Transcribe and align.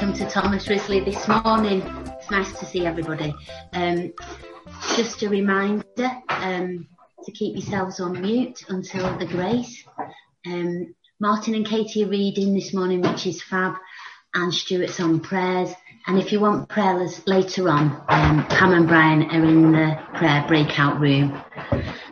welcome 0.00 0.16
to 0.16 0.30
Thomas 0.30 0.68
Risley 0.68 1.00
this 1.00 1.26
morning. 1.26 1.82
It's 2.06 2.30
nice 2.30 2.56
to 2.60 2.64
see 2.64 2.86
everybody. 2.86 3.34
Um, 3.72 4.12
just 4.94 5.20
a 5.24 5.28
reminder 5.28 6.08
um, 6.28 6.86
to 7.24 7.32
keep 7.32 7.56
yourselves 7.56 7.98
on 7.98 8.20
mute 8.20 8.64
until 8.68 9.18
the 9.18 9.26
grace. 9.26 9.82
Um, 10.46 10.94
Martin 11.18 11.56
and 11.56 11.66
Katie 11.66 12.04
are 12.04 12.08
reading 12.08 12.54
this 12.54 12.72
morning, 12.72 13.00
which 13.00 13.26
is 13.26 13.42
fab, 13.42 13.74
and 14.34 14.54
Stuart's 14.54 15.00
on 15.00 15.18
prayers. 15.18 15.70
And 16.06 16.16
if 16.16 16.30
you 16.30 16.38
want 16.38 16.68
prayers 16.68 17.20
later 17.26 17.68
on, 17.68 18.00
um, 18.08 18.46
Pam 18.46 18.74
and 18.74 18.86
Brian 18.86 19.24
are 19.24 19.44
in 19.44 19.72
the 19.72 19.98
prayer 20.14 20.44
breakout 20.46 21.00
room. 21.00 21.42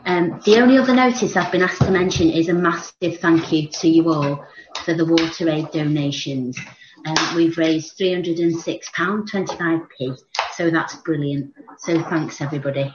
Um, 0.05 0.41
the 0.45 0.59
only 0.61 0.77
other 0.77 0.93
notice 0.93 1.37
I've 1.37 1.53
been 1.53 1.63
asked 1.63 1.83
to 1.83 1.93
mention 1.93 2.31
is 2.31 2.49
a 2.49 2.53
massive 2.53 3.21
thank 3.21 3.53
you 3.53 3.69
to 3.69 3.89
you 3.89 4.13
all 4.13 4.45
for 4.85 4.93
the 4.93 5.05
water 5.05 5.49
aid 5.49 5.71
donations. 5.71 6.59
Um, 7.07 7.37
we've 7.37 7.57
raised 7.57 7.97
£306.25p, 7.99 10.19
so 10.55 10.71
that's 10.71 10.97
brilliant. 10.97 11.55
So 11.79 12.03
thanks 12.03 12.41
everybody. 12.41 12.93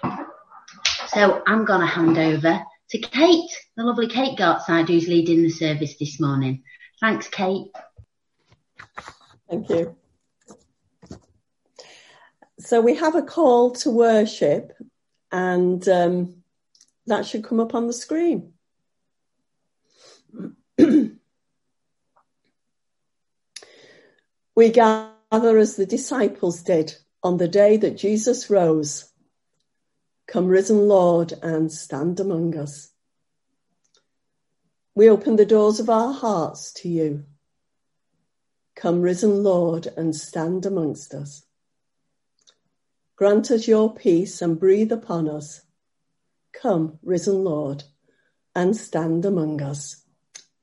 So 1.08 1.42
I'm 1.48 1.64
going 1.64 1.80
to 1.80 1.88
hand 1.88 2.18
over 2.18 2.62
to 2.90 2.98
Kate, 2.98 3.50
the 3.78 3.86
lovely 3.86 4.08
Kate 4.08 4.38
Gartside, 4.38 4.90
who's 4.90 5.08
leading 5.08 5.44
the 5.44 5.50
service 5.50 5.96
this 5.98 6.20
morning. 6.20 6.64
Thanks, 7.00 7.30
Kate. 7.30 7.68
Thank 9.50 9.70
you. 9.70 9.96
So 12.60 12.82
we 12.82 12.96
have 12.96 13.16
a 13.16 13.24
call 13.24 13.72
to 13.72 13.90
worship, 13.90 14.74
and 15.32 15.88
um, 15.88 16.44
that 17.08 17.26
should 17.26 17.46
come 17.46 17.62
up 17.62 17.76
on 17.76 17.88
the 17.88 17.94
screen. 17.94 18.52
we 24.62 24.70
gather 24.70 25.58
as 25.58 25.76
the 25.76 25.88
disciples 25.88 26.62
did 26.62 26.94
on 27.24 27.38
the 27.38 27.48
day 27.48 27.78
that 27.78 27.98
Jesus 27.98 28.48
rose. 28.48 29.12
Come, 30.28 30.46
risen 30.46 30.88
Lord, 30.88 31.34
and 31.42 31.72
stand 31.72 32.20
among 32.20 32.56
us. 32.56 32.92
We 34.94 35.10
open 35.10 35.36
the 35.36 35.48
doors 35.48 35.80
of 35.80 35.90
our 35.90 36.14
hearts 36.14 36.74
to 36.74 36.90
you. 36.90 37.26
Come, 38.76 39.02
risen 39.02 39.42
Lord, 39.44 39.88
and 39.98 40.16
stand 40.16 40.68
amongst 40.68 41.16
us. 41.16 41.44
Grant 43.16 43.50
us 43.50 43.68
your 43.68 43.96
peace 43.96 44.44
and 44.44 44.60
breathe 44.60 44.92
upon 44.92 45.28
us. 45.28 45.62
Come, 46.54 47.00
risen 47.02 47.44
Lord, 47.44 47.84
and 48.54 48.78
stand 48.78 49.26
among 49.26 49.64
us. 49.64 50.04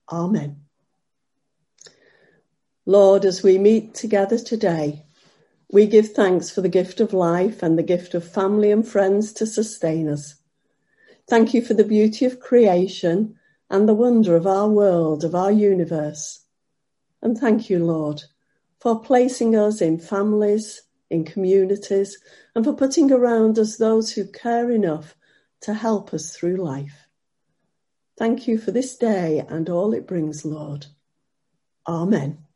Amen. 0.08 0.67
Lord, 2.88 3.26
as 3.26 3.42
we 3.42 3.58
meet 3.58 3.92
together 3.92 4.38
today, 4.38 5.04
we 5.70 5.86
give 5.86 6.14
thanks 6.14 6.48
for 6.48 6.62
the 6.62 6.70
gift 6.70 7.00
of 7.00 7.12
life 7.12 7.62
and 7.62 7.78
the 7.78 7.82
gift 7.82 8.14
of 8.14 8.26
family 8.26 8.70
and 8.70 8.88
friends 8.88 9.34
to 9.34 9.46
sustain 9.46 10.08
us. 10.08 10.36
Thank 11.28 11.52
you 11.52 11.60
for 11.60 11.74
the 11.74 11.84
beauty 11.84 12.24
of 12.24 12.40
creation 12.40 13.36
and 13.68 13.86
the 13.86 13.92
wonder 13.92 14.36
of 14.36 14.46
our 14.46 14.70
world, 14.70 15.22
of 15.22 15.34
our 15.34 15.52
universe. 15.52 16.46
And 17.20 17.36
thank 17.36 17.68
you, 17.68 17.84
Lord, 17.84 18.22
for 18.80 18.98
placing 18.98 19.54
us 19.54 19.82
in 19.82 19.98
families, 19.98 20.80
in 21.10 21.26
communities, 21.26 22.18
and 22.54 22.64
for 22.64 22.72
putting 22.72 23.12
around 23.12 23.58
us 23.58 23.76
those 23.76 24.12
who 24.12 24.24
care 24.24 24.70
enough 24.70 25.14
to 25.60 25.74
help 25.74 26.14
us 26.14 26.34
through 26.34 26.56
life. 26.56 27.06
Thank 28.16 28.48
you 28.48 28.56
for 28.56 28.70
this 28.70 28.96
day 28.96 29.44
and 29.46 29.68
all 29.68 29.92
it 29.92 30.06
brings, 30.06 30.46
Lord. 30.46 30.86
Amen. 31.86 32.47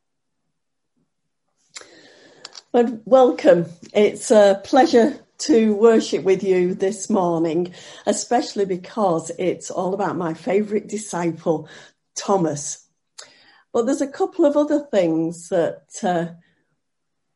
But 2.73 3.07
welcome. 3.07 3.67
It's 3.93 4.31
a 4.31 4.59
pleasure 4.65 5.21
to 5.41 5.75
worship 5.75 6.25
with 6.25 6.43
you 6.43 6.73
this 6.73 7.11
morning, 7.11 7.75
especially 8.07 8.65
because 8.65 9.31
it's 9.39 9.71
all 9.71 9.93
about 9.93 10.17
my 10.17 10.33
favourite 10.33 10.89
disciple, 10.89 11.69
Thomas. 12.17 12.89
But 13.75 13.85
there's 13.85 14.01
a 14.01 14.07
couple 14.07 14.47
of 14.47 14.57
other 14.57 14.87
things 14.91 15.51
that 15.51 15.83
uh, 16.03 16.29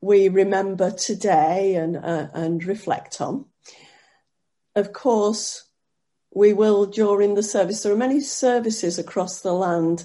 we 0.00 0.30
remember 0.30 0.90
today 0.90 1.74
and, 1.74 1.98
uh, 1.98 2.28
and 2.32 2.64
reflect 2.64 3.20
on. 3.20 3.44
Of 4.74 4.94
course, 4.94 5.64
we 6.34 6.54
will 6.54 6.86
during 6.86 7.34
the 7.34 7.42
service, 7.42 7.82
there 7.82 7.92
are 7.92 7.96
many 7.96 8.20
services 8.20 8.98
across 8.98 9.42
the 9.42 9.52
land 9.52 10.04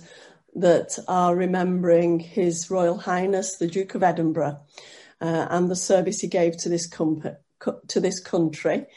that 0.55 0.99
are 1.07 1.33
remembering 1.33 2.19
His 2.19 2.69
Royal 2.69 2.97
Highness, 2.97 3.55
the 3.55 3.67
Duke 3.67 3.95
of 3.95 4.03
Edinburgh 4.03 4.59
uh, 5.21 5.47
and 5.49 5.69
the 5.69 5.75
service 5.75 6.19
he 6.19 6.27
gave 6.27 6.57
to 6.57 6.69
this 6.69 6.87
com- 6.87 7.23
to 7.87 7.99
this 7.99 8.19
country, 8.19 8.87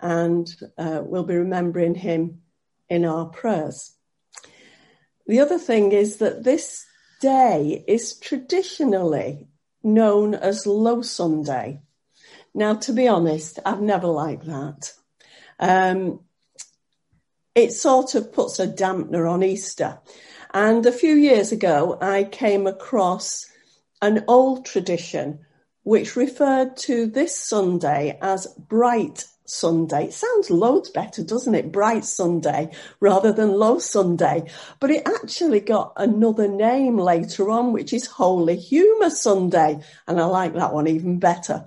and 0.00 0.48
uh, 0.78 1.02
we'll 1.04 1.24
be 1.24 1.36
remembering 1.36 1.94
him 1.94 2.40
in 2.88 3.04
our 3.04 3.26
prayers. 3.26 3.94
The 5.26 5.40
other 5.40 5.58
thing 5.58 5.92
is 5.92 6.16
that 6.18 6.44
this 6.44 6.84
day 7.20 7.84
is 7.86 8.18
traditionally 8.18 9.48
known 9.82 10.34
as 10.34 10.66
Low 10.66 11.02
Sunday. 11.02 11.82
Now, 12.54 12.74
to 12.74 12.92
be 12.92 13.08
honest, 13.08 13.58
I've 13.64 13.80
never 13.80 14.06
liked 14.06 14.46
that. 14.46 14.92
Um, 15.58 16.20
it 17.54 17.72
sort 17.72 18.14
of 18.14 18.32
puts 18.32 18.58
a 18.58 18.66
dampener 18.66 19.30
on 19.30 19.42
Easter. 19.42 19.98
And 20.52 20.86
a 20.86 20.92
few 20.92 21.14
years 21.14 21.52
ago, 21.52 21.98
I 22.00 22.24
came 22.24 22.66
across 22.66 23.46
an 24.02 24.24
old 24.28 24.66
tradition 24.66 25.43
which 25.84 26.16
referred 26.16 26.76
to 26.76 27.06
this 27.06 27.38
Sunday 27.38 28.18
as 28.20 28.46
Bright 28.58 29.24
Sunday. 29.46 30.06
It 30.06 30.14
sounds 30.14 30.50
loads 30.50 30.90
better, 30.90 31.22
doesn't 31.22 31.54
it? 31.54 31.70
Bright 31.70 32.04
Sunday 32.04 32.70
rather 33.00 33.32
than 33.32 33.52
Low 33.52 33.78
Sunday. 33.78 34.50
But 34.80 34.90
it 34.90 35.06
actually 35.06 35.60
got 35.60 35.92
another 35.96 36.48
name 36.48 36.98
later 36.98 37.50
on, 37.50 37.72
which 37.72 37.92
is 37.92 38.06
Holy 38.06 38.56
Humour 38.56 39.10
Sunday. 39.10 39.80
And 40.08 40.20
I 40.20 40.24
like 40.24 40.54
that 40.54 40.72
one 40.72 40.88
even 40.88 41.18
better. 41.18 41.66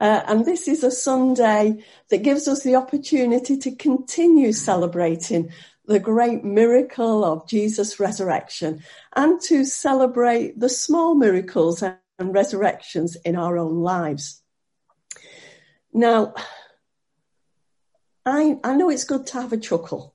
Uh, 0.00 0.22
and 0.26 0.44
this 0.44 0.68
is 0.68 0.84
a 0.84 0.90
Sunday 0.90 1.82
that 2.10 2.22
gives 2.22 2.46
us 2.46 2.62
the 2.62 2.76
opportunity 2.76 3.56
to 3.58 3.74
continue 3.74 4.52
celebrating 4.52 5.50
the 5.86 6.00
great 6.00 6.44
miracle 6.44 7.24
of 7.24 7.46
Jesus' 7.46 8.00
resurrection 8.00 8.82
and 9.14 9.40
to 9.42 9.64
celebrate 9.64 10.58
the 10.58 10.68
small 10.68 11.14
miracles 11.14 11.82
and 12.18 12.34
resurrections 12.34 13.16
in 13.24 13.36
our 13.36 13.58
own 13.58 13.80
lives. 13.80 14.42
Now, 15.92 16.34
I, 18.26 18.58
I 18.64 18.74
know 18.74 18.90
it's 18.90 19.04
good 19.04 19.26
to 19.28 19.40
have 19.40 19.52
a 19.52 19.58
chuckle. 19.58 20.14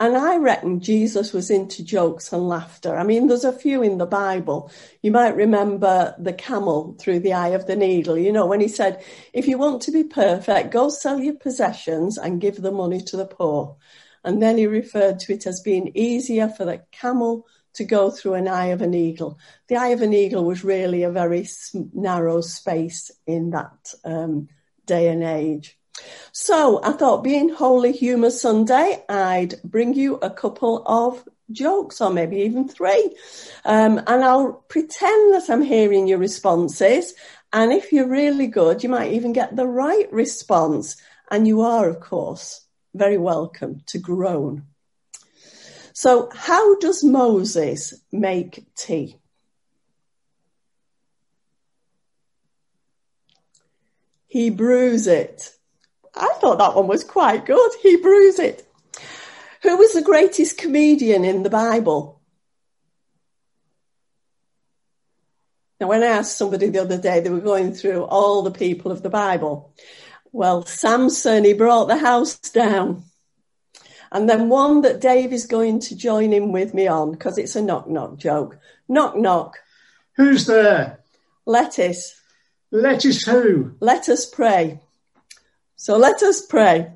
And 0.00 0.16
I 0.16 0.38
reckon 0.38 0.80
Jesus 0.80 1.34
was 1.34 1.50
into 1.50 1.84
jokes 1.84 2.32
and 2.32 2.48
laughter. 2.48 2.96
I 2.96 3.04
mean, 3.04 3.26
there's 3.26 3.44
a 3.44 3.52
few 3.52 3.82
in 3.82 3.98
the 3.98 4.06
Bible. 4.06 4.72
You 5.02 5.10
might 5.10 5.36
remember 5.36 6.14
the 6.18 6.32
camel 6.32 6.96
through 6.98 7.20
the 7.20 7.34
eye 7.34 7.48
of 7.48 7.66
the 7.66 7.76
needle. 7.76 8.16
You 8.16 8.32
know, 8.32 8.46
when 8.46 8.62
he 8.62 8.68
said, 8.68 9.04
if 9.34 9.46
you 9.46 9.58
want 9.58 9.82
to 9.82 9.90
be 9.90 10.04
perfect, 10.04 10.70
go 10.70 10.88
sell 10.88 11.20
your 11.20 11.34
possessions 11.34 12.16
and 12.16 12.40
give 12.40 12.62
the 12.62 12.72
money 12.72 13.02
to 13.02 13.16
the 13.18 13.26
poor. 13.26 13.76
And 14.24 14.40
then 14.40 14.56
he 14.56 14.66
referred 14.66 15.18
to 15.20 15.34
it 15.34 15.46
as 15.46 15.60
being 15.60 15.92
easier 15.94 16.48
for 16.48 16.64
the 16.64 16.82
camel 16.92 17.46
to 17.74 17.84
go 17.84 18.10
through 18.10 18.34
an 18.34 18.48
eye 18.48 18.66
of 18.66 18.82
an 18.82 18.94
eagle. 18.94 19.38
The 19.68 19.76
eye 19.76 19.88
of 19.88 20.02
an 20.02 20.12
eagle 20.12 20.44
was 20.44 20.64
really 20.64 21.02
a 21.02 21.10
very 21.10 21.48
narrow 21.94 22.40
space 22.40 23.10
in 23.26 23.50
that 23.50 23.94
um, 24.04 24.48
day 24.86 25.08
and 25.08 25.22
age. 25.22 25.78
So 26.32 26.80
I 26.82 26.92
thought, 26.92 27.24
being 27.24 27.48
Holy 27.48 27.92
Humour 27.92 28.30
Sunday, 28.30 29.04
I'd 29.08 29.60
bring 29.62 29.94
you 29.94 30.16
a 30.16 30.30
couple 30.30 30.82
of 30.86 31.22
jokes, 31.52 32.00
or 32.00 32.10
maybe 32.10 32.38
even 32.38 32.68
three, 32.68 33.14
um, 33.64 33.98
and 34.06 34.24
I'll 34.24 34.52
pretend 34.68 35.34
that 35.34 35.50
I'm 35.50 35.62
hearing 35.62 36.06
your 36.06 36.18
responses. 36.18 37.14
And 37.52 37.72
if 37.72 37.92
you're 37.92 38.08
really 38.08 38.46
good, 38.46 38.82
you 38.82 38.88
might 38.88 39.12
even 39.12 39.32
get 39.32 39.56
the 39.56 39.66
right 39.66 40.10
response. 40.12 40.96
And 41.30 41.46
you 41.46 41.62
are, 41.62 41.88
of 41.88 42.00
course, 42.00 42.64
very 42.94 43.18
welcome 43.18 43.82
to 43.86 43.98
groan. 43.98 44.66
So, 46.02 46.30
how 46.34 46.76
does 46.76 47.04
Moses 47.04 47.92
make 48.10 48.64
tea? 48.74 49.18
He 54.26 54.48
brews 54.48 55.06
it. 55.06 55.52
I 56.14 56.32
thought 56.40 56.56
that 56.56 56.74
one 56.74 56.86
was 56.86 57.04
quite 57.04 57.44
good. 57.44 57.70
He 57.82 57.98
brews 57.98 58.38
it. 58.38 58.66
Who 59.62 59.76
was 59.76 59.92
the 59.92 60.00
greatest 60.00 60.56
comedian 60.56 61.22
in 61.22 61.42
the 61.42 61.50
Bible? 61.50 62.22
Now, 65.82 65.88
when 65.88 66.02
I 66.02 66.06
asked 66.06 66.38
somebody 66.38 66.70
the 66.70 66.80
other 66.80 66.96
day, 66.96 67.20
they 67.20 67.28
were 67.28 67.40
going 67.40 67.74
through 67.74 68.04
all 68.04 68.40
the 68.40 68.50
people 68.50 68.90
of 68.90 69.02
the 69.02 69.10
Bible. 69.10 69.74
Well, 70.32 70.64
Samson, 70.64 71.44
he 71.44 71.52
brought 71.52 71.88
the 71.88 71.98
house 71.98 72.38
down. 72.38 73.09
And 74.12 74.28
then 74.28 74.48
one 74.48 74.82
that 74.82 75.00
Dave 75.00 75.32
is 75.32 75.46
going 75.46 75.80
to 75.80 75.96
join 75.96 76.32
in 76.32 76.52
with 76.52 76.74
me 76.74 76.86
on 76.88 77.12
because 77.12 77.38
it's 77.38 77.56
a 77.56 77.62
knock 77.62 77.88
knock 77.88 78.16
joke. 78.16 78.58
Knock 78.88 79.16
knock. 79.16 79.58
Who's 80.16 80.46
there? 80.46 81.00
lettuce. 81.50 82.20
Lettuce 82.70 83.24
who? 83.24 83.74
Let 83.80 84.08
us 84.08 84.26
pray. 84.26 84.80
So 85.76 85.96
let 85.96 86.22
us 86.22 86.44
pray. 86.46 86.92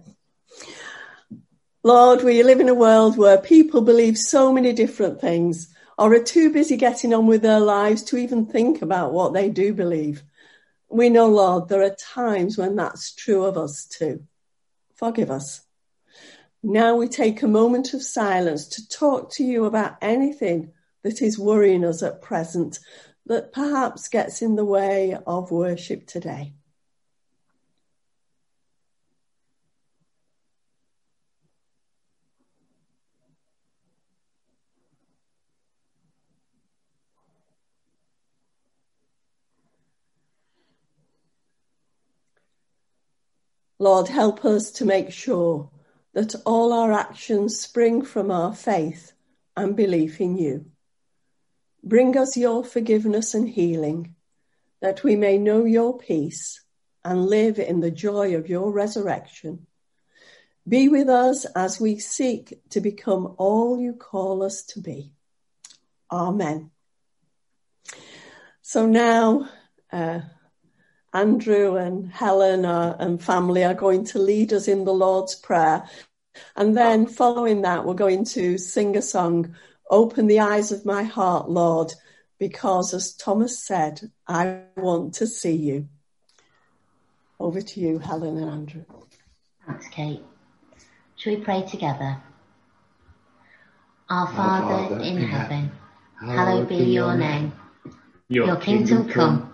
Lord, 1.82 2.22
we 2.22 2.42
live 2.42 2.60
in 2.60 2.68
a 2.68 2.74
world 2.74 3.18
where 3.18 3.38
people 3.38 3.82
believe 3.82 4.16
so 4.16 4.52
many 4.52 4.72
different 4.72 5.20
things 5.20 5.74
or 5.98 6.14
are 6.14 6.22
too 6.22 6.52
busy 6.52 6.76
getting 6.76 7.12
on 7.12 7.26
with 7.26 7.42
their 7.42 7.60
lives 7.60 8.02
to 8.04 8.16
even 8.16 8.46
think 8.46 8.80
about 8.82 9.12
what 9.12 9.32
they 9.32 9.50
do 9.50 9.74
believe. 9.74 10.22
We 10.88 11.10
know, 11.10 11.28
Lord, 11.28 11.68
there 11.68 11.82
are 11.82 11.94
times 11.94 12.56
when 12.56 12.76
that's 12.76 13.12
true 13.14 13.44
of 13.44 13.58
us 13.58 13.84
too. 13.86 14.24
Forgive 14.94 15.30
us. 15.30 15.63
Now 16.66 16.96
we 16.96 17.08
take 17.08 17.42
a 17.42 17.46
moment 17.46 17.92
of 17.92 18.02
silence 18.02 18.66
to 18.68 18.88
talk 18.88 19.30
to 19.32 19.44
you 19.44 19.66
about 19.66 19.98
anything 20.00 20.72
that 21.02 21.20
is 21.20 21.38
worrying 21.38 21.84
us 21.84 22.02
at 22.02 22.22
present 22.22 22.78
that 23.26 23.52
perhaps 23.52 24.08
gets 24.08 24.40
in 24.40 24.56
the 24.56 24.64
way 24.64 25.14
of 25.26 25.50
worship 25.50 26.06
today. 26.06 26.54
Lord, 43.78 44.08
help 44.08 44.46
us 44.46 44.70
to 44.70 44.86
make 44.86 45.12
sure 45.12 45.68
that 46.14 46.34
all 46.46 46.72
our 46.72 46.92
actions 46.92 47.60
spring 47.60 48.04
from 48.04 48.30
our 48.30 48.54
faith 48.54 49.12
and 49.56 49.76
belief 49.76 50.20
in 50.20 50.38
you. 50.38 50.66
Bring 51.82 52.16
us 52.16 52.36
your 52.36 52.64
forgiveness 52.64 53.34
and 53.34 53.48
healing, 53.48 54.14
that 54.80 55.04
we 55.04 55.16
may 55.16 55.38
know 55.38 55.64
your 55.64 55.98
peace 55.98 56.62
and 57.04 57.26
live 57.26 57.58
in 57.58 57.80
the 57.80 57.90
joy 57.90 58.34
of 58.36 58.48
your 58.48 58.72
resurrection. 58.72 59.66
Be 60.66 60.88
with 60.88 61.08
us 61.08 61.44
as 61.54 61.78
we 61.78 61.98
seek 61.98 62.58
to 62.70 62.80
become 62.80 63.34
all 63.36 63.78
you 63.78 63.92
call 63.92 64.42
us 64.42 64.62
to 64.68 64.80
be. 64.80 65.12
Amen. 66.10 66.70
So 68.62 68.86
now, 68.86 69.50
uh, 69.92 70.20
Andrew 71.14 71.76
and 71.76 72.10
Helen 72.10 72.64
are, 72.64 72.96
and 72.98 73.22
family 73.22 73.64
are 73.64 73.72
going 73.72 74.04
to 74.06 74.18
lead 74.18 74.52
us 74.52 74.66
in 74.66 74.84
the 74.84 74.92
Lord's 74.92 75.36
Prayer. 75.36 75.88
And 76.56 76.76
then 76.76 77.06
following 77.06 77.62
that, 77.62 77.86
we're 77.86 77.94
going 77.94 78.24
to 78.26 78.58
sing 78.58 78.96
a 78.96 79.02
song, 79.02 79.54
Open 79.88 80.26
the 80.26 80.40
Eyes 80.40 80.72
of 80.72 80.84
My 80.84 81.04
Heart, 81.04 81.48
Lord, 81.48 81.92
because 82.40 82.92
as 82.92 83.14
Thomas 83.14 83.64
said, 83.64 84.10
I 84.26 84.62
want 84.76 85.14
to 85.14 85.28
see 85.28 85.54
you. 85.54 85.88
Over 87.38 87.60
to 87.60 87.80
you, 87.80 88.00
Helen 88.00 88.36
and 88.38 88.50
Andrew. 88.50 88.84
Thanks, 89.66 89.86
Kate. 89.88 90.22
Shall 91.14 91.36
we 91.36 91.40
pray 91.40 91.62
together? 91.62 92.20
Our 94.10 94.26
Father, 94.32 94.74
Our 94.74 94.88
Father 94.88 95.00
in, 95.00 95.18
in 95.18 95.28
heaven, 95.28 95.72
hallowed 96.20 96.68
be 96.68 96.76
your 96.76 97.16
name. 97.16 97.52
Your, 98.28 98.46
your 98.46 98.56
kingdom 98.56 99.08
come 99.08 99.53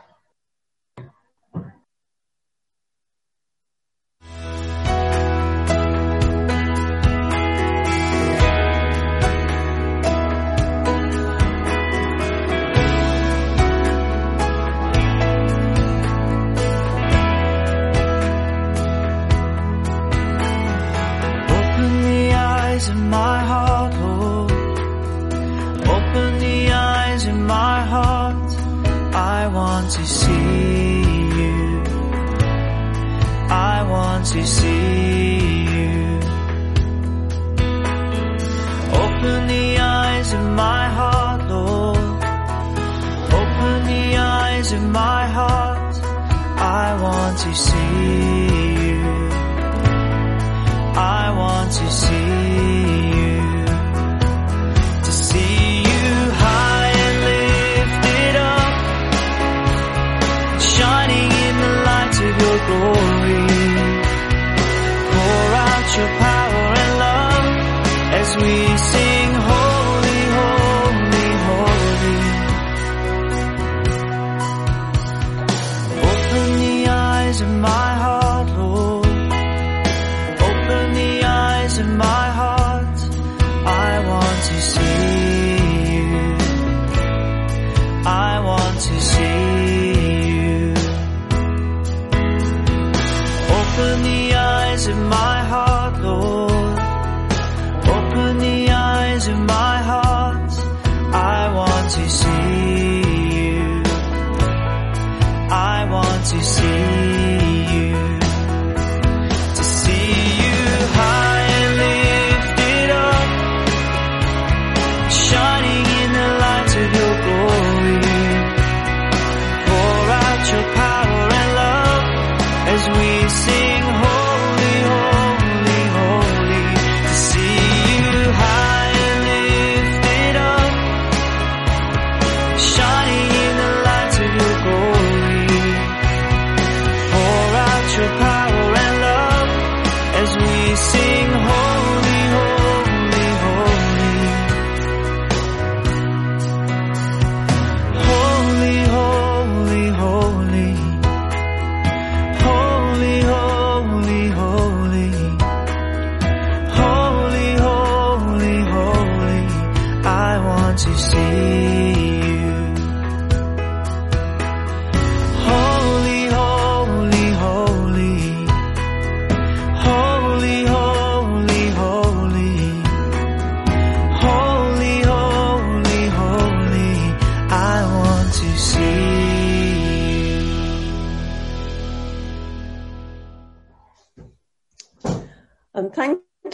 Holy, 47.43 47.70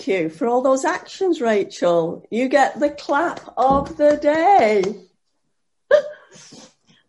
you 0.08 0.30
for 0.30 0.48
all 0.48 0.62
those 0.62 0.86
actions, 0.86 1.42
Rachel. 1.42 2.26
You 2.32 2.48
get 2.50 2.80
the 2.80 2.90
clap 2.90 3.42
of 3.58 3.98
the 3.98 4.18
day. 4.18 4.84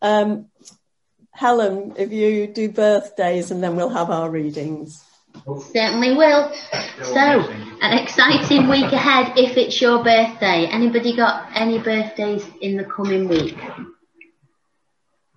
um, 0.02 0.46
Helen, 1.32 1.94
if 1.96 2.12
you 2.12 2.46
do 2.48 2.68
birthdays 2.68 3.50
and 3.50 3.62
then 3.62 3.76
we'll 3.76 3.88
have 3.88 4.10
our 4.10 4.28
readings. 4.28 5.04
Certainly 5.72 6.16
will. 6.16 6.52
So, 7.02 7.20
an 7.20 7.98
exciting 7.98 8.68
week 8.68 8.92
ahead 8.92 9.38
if 9.38 9.56
it's 9.56 9.80
your 9.80 10.02
birthday. 10.02 10.66
Anybody 10.66 11.14
got 11.14 11.50
any 11.54 11.78
birthdays 11.78 12.44
in 12.60 12.76
the 12.76 12.84
coming 12.84 13.28
week? 13.28 13.56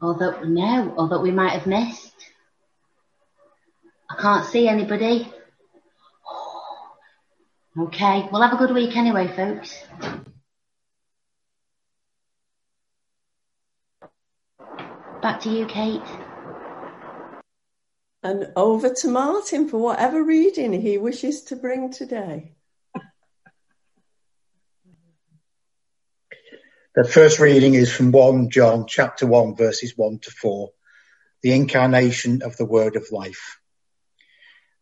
Or 0.01 0.15
that 0.15 0.47
no, 0.47 0.93
or 0.97 1.09
that 1.09 1.19
we 1.19 1.29
might 1.31 1.51
have 1.51 1.67
missed? 1.67 2.15
I 4.09 4.19
can't 4.19 4.45
see 4.47 4.67
anybody. 4.67 5.31
Okay, 7.77 8.27
we'll 8.29 8.41
have 8.41 8.51
a 8.51 8.57
good 8.57 8.73
week 8.73 8.97
anyway, 8.97 9.29
folks. 9.33 9.81
Back 15.21 15.39
to 15.41 15.49
you, 15.49 15.65
Kate. 15.67 16.01
And 18.23 18.51
over 18.57 18.89
to 18.89 19.07
Martin 19.07 19.69
for 19.69 19.77
whatever 19.77 20.21
reading 20.21 20.73
he 20.73 20.97
wishes 20.97 21.43
to 21.43 21.55
bring 21.55 21.91
today. 21.91 22.55
The 26.93 27.05
first 27.05 27.39
reading 27.39 27.75
is 27.75 27.89
from 27.89 28.11
1 28.11 28.49
John 28.49 28.85
chapter 28.85 29.25
1 29.25 29.55
verses 29.55 29.93
1 29.95 30.19
to 30.19 30.31
4, 30.31 30.71
the 31.41 31.53
incarnation 31.53 32.41
of 32.41 32.57
the 32.57 32.65
word 32.65 32.97
of 32.97 33.13
life. 33.13 33.59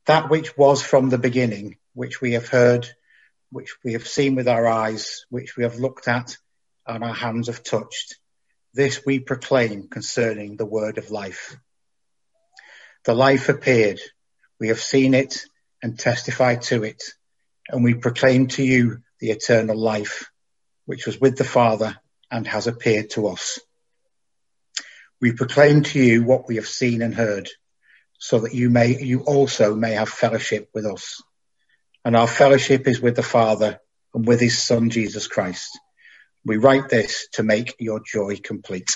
That 0.08 0.31
which 0.31 0.58
was 0.58 0.81
from 0.81 1.10
the 1.10 1.19
beginning, 1.19 1.77
which 1.93 2.22
we 2.22 2.34
have 2.34 2.48
heard, 2.48 2.88
which 3.51 3.75
we 3.84 3.93
have 3.93 4.08
seen 4.08 4.36
with 4.36 4.48
our 4.48 4.67
eyes, 4.67 5.25
which 5.29 5.58
we 5.58 5.63
have 5.63 5.79
looked 5.79 6.08
at 6.08 6.38
and 6.86 7.03
our 7.03 7.13
hands 7.13 7.48
have 7.48 7.63
touched. 7.63 8.17
This 8.74 9.05
we 9.05 9.19
proclaim 9.19 9.88
concerning 9.88 10.55
the 10.55 10.65
word 10.65 10.98
of 10.98 11.12
life. 11.12 11.58
The 13.05 13.13
life 13.13 13.50
appeared. 13.50 14.00
We 14.60 14.67
have 14.67 14.79
seen 14.79 15.13
it 15.13 15.46
and 15.81 15.98
testify 15.98 16.55
to 16.55 16.84
it. 16.84 17.01
And 17.69 17.84
we 17.84 17.93
proclaim 17.93 18.48
to 18.48 18.63
you 18.63 19.00
the 19.19 19.31
eternal 19.31 19.77
life, 19.77 20.29
which 20.86 21.05
was 21.05 21.19
with 21.19 21.38
the 21.38 21.43
Father 21.43 21.96
and 22.31 22.46
has 22.48 22.67
appeared 22.67 23.12
to 23.12 23.27
us. 23.27 23.60
We 25.22 25.34
proclaim 25.34 25.84
to 25.84 26.00
you 26.00 26.24
what 26.24 26.48
we 26.48 26.55
have 26.55 26.67
seen 26.67 27.01
and 27.01 27.13
heard 27.13 27.50
so 28.19 28.39
that 28.39 28.53
you 28.53 28.69
may, 28.69 29.01
you 29.01 29.22
also 29.22 29.75
may 29.75 29.93
have 29.93 30.10
fellowship 30.10 30.69
with 30.74 30.86
us. 30.86 31.22
And 32.10 32.18
our 32.18 32.25
fellowship 32.25 32.88
is 32.88 33.00
with 33.00 33.16
the 33.16 33.22
Father 33.22 33.80
and 34.16 34.25
with 34.25 34.42
his 34.42 34.58
Son, 34.58 34.89
Jesus 34.89 35.28
Christ. 35.28 35.78
We 36.44 36.58
write 36.58 36.89
this 36.89 37.28
to 37.34 37.44
make 37.44 37.75
your 37.78 38.01
joy 38.04 38.38
complete. 38.44 38.89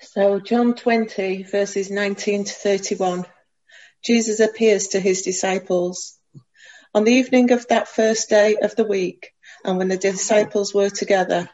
So, 0.00 0.38
John 0.38 0.74
20, 0.74 1.42
verses 1.42 1.90
19 1.90 2.44
to 2.44 2.52
31. 2.52 3.26
Jesus 4.04 4.38
appears 4.38 4.86
to 4.90 5.00
his 5.00 5.22
disciples. 5.22 6.16
On 6.94 7.02
the 7.02 7.14
evening 7.14 7.50
of 7.50 7.66
that 7.66 7.88
first 7.88 8.28
day 8.28 8.58
of 8.62 8.76
the 8.76 8.84
week, 8.84 9.32
and 9.64 9.76
when 9.76 9.88
the 9.88 9.96
disciples 9.96 10.72
were 10.72 10.88
together, 10.88 11.50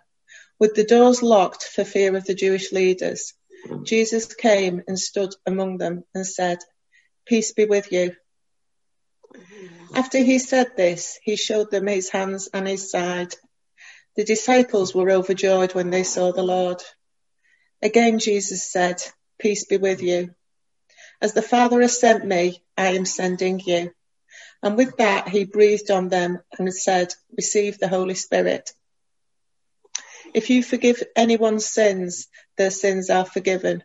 with 0.63 0.77
the 0.77 0.85
doors 0.85 1.25
locked 1.25 1.65
for 1.65 1.83
fear 1.83 2.15
of 2.15 2.25
the 2.25 2.37
Jewish 2.37 2.71
leaders, 2.71 3.35
Jesus 3.83 4.33
came 4.33 4.81
and 4.87 4.97
stood 4.97 5.35
among 5.45 5.79
them 5.79 6.05
and 6.15 6.25
said, 6.25 6.59
Peace 7.27 7.51
be 7.51 7.65
with 7.65 7.91
you. 7.91 8.15
After 9.93 10.19
he 10.19 10.39
said 10.39 10.77
this, 10.77 11.19
he 11.25 11.35
showed 11.35 11.73
them 11.73 11.89
his 11.89 12.11
hands 12.11 12.49
and 12.55 12.69
his 12.69 12.93
side. 12.93 13.35
The 14.15 14.23
disciples 14.23 14.95
were 14.95 15.11
overjoyed 15.11 15.75
when 15.75 15.91
they 15.91 16.05
saw 16.05 16.31
the 16.31 16.45
Lord. 16.45 16.81
Again, 17.83 18.21
Jesus 18.21 18.71
said, 18.71 19.03
Peace 19.41 19.65
be 19.65 19.79
with 19.79 20.01
you. 20.01 20.33
As 21.21 21.33
the 21.33 21.43
Father 21.43 21.81
has 21.81 21.99
sent 21.99 22.25
me, 22.25 22.63
I 22.79 22.91
am 22.91 23.05
sending 23.05 23.59
you. 23.59 23.91
And 24.63 24.77
with 24.77 24.97
that, 24.99 25.27
he 25.29 25.43
breathed 25.43 25.91
on 25.91 26.09
them 26.09 26.39
and 26.57 26.73
said, 26.73 27.13
Receive 27.37 27.81
the 27.81 27.89
Holy 27.89 28.15
Spirit. 28.15 28.71
If 30.35 30.51
you 30.51 30.63
forgive 30.63 31.03
anyone's 31.15 31.67
sins, 31.67 32.29
their 32.57 32.71
sins 32.71 33.11
are 33.11 33.25
forgiven. 33.25 33.85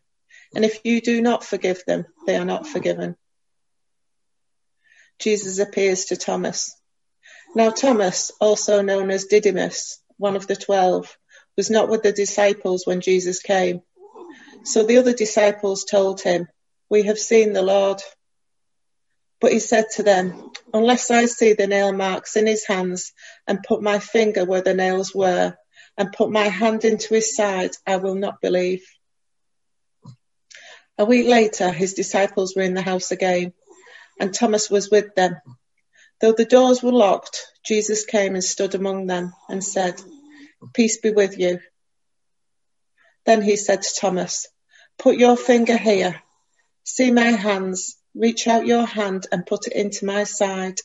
And 0.55 0.63
if 0.63 0.79
you 0.85 1.01
do 1.01 1.21
not 1.21 1.43
forgive 1.43 1.83
them, 1.85 2.05
they 2.25 2.37
are 2.37 2.45
not 2.45 2.67
forgiven. 2.67 3.15
Jesus 5.19 5.59
appears 5.59 6.05
to 6.05 6.15
Thomas. 6.15 6.75
Now, 7.55 7.71
Thomas, 7.71 8.31
also 8.39 8.81
known 8.81 9.09
as 9.09 9.25
Didymus, 9.25 9.99
one 10.17 10.35
of 10.35 10.47
the 10.47 10.55
twelve, 10.55 11.17
was 11.57 11.69
not 11.69 11.89
with 11.89 12.03
the 12.03 12.11
disciples 12.11 12.85
when 12.85 13.01
Jesus 13.01 13.41
came. 13.41 13.81
So 14.63 14.83
the 14.83 14.97
other 14.97 15.13
disciples 15.13 15.83
told 15.83 16.21
him, 16.21 16.47
We 16.89 17.03
have 17.03 17.19
seen 17.19 17.53
the 17.53 17.61
Lord. 17.61 18.01
But 19.41 19.51
he 19.51 19.59
said 19.59 19.85
to 19.95 20.03
them, 20.03 20.51
Unless 20.73 21.11
I 21.11 21.25
see 21.25 21.53
the 21.53 21.67
nail 21.67 21.91
marks 21.91 22.35
in 22.35 22.47
his 22.47 22.65
hands 22.65 23.11
and 23.47 23.63
put 23.63 23.81
my 23.81 23.99
finger 23.99 24.45
where 24.45 24.61
the 24.61 24.73
nails 24.73 25.13
were 25.13 25.55
and 25.97 26.13
put 26.13 26.31
my 26.31 26.47
hand 26.47 26.85
into 26.85 27.13
his 27.13 27.35
side, 27.35 27.71
I 27.85 27.97
will 27.97 28.15
not 28.15 28.41
believe. 28.41 28.85
A 30.97 31.05
week 31.05 31.27
later, 31.27 31.71
his 31.71 31.93
disciples 31.93 32.55
were 32.55 32.63
in 32.63 32.73
the 32.73 32.81
house 32.81 33.11
again, 33.11 33.53
and 34.19 34.33
Thomas 34.33 34.69
was 34.69 34.89
with 34.89 35.13
them. 35.15 35.35
Though 36.19 36.33
the 36.33 36.45
doors 36.45 36.81
were 36.81 36.91
locked, 36.91 37.45
Jesus 37.63 38.05
came 38.05 38.33
and 38.33 38.43
stood 38.43 38.73
among 38.73 39.07
them 39.07 39.33
and 39.47 39.63
said, 39.63 40.01
Peace 40.73 40.97
be 40.97 41.11
with 41.11 41.37
you. 41.37 41.59
Then 43.25 43.41
he 43.41 43.55
said 43.55 43.81
to 43.83 43.95
Thomas, 43.99 44.47
Put 44.97 45.17
your 45.17 45.37
finger 45.37 45.77
here. 45.77 46.21
See 46.83 47.11
my 47.11 47.31
hands. 47.31 47.97
Reach 48.15 48.47
out 48.47 48.65
your 48.65 48.85
hand 48.85 49.27
and 49.31 49.45
put 49.45 49.67
it 49.67 49.73
into 49.73 50.05
my 50.05 50.23
side. 50.23 50.79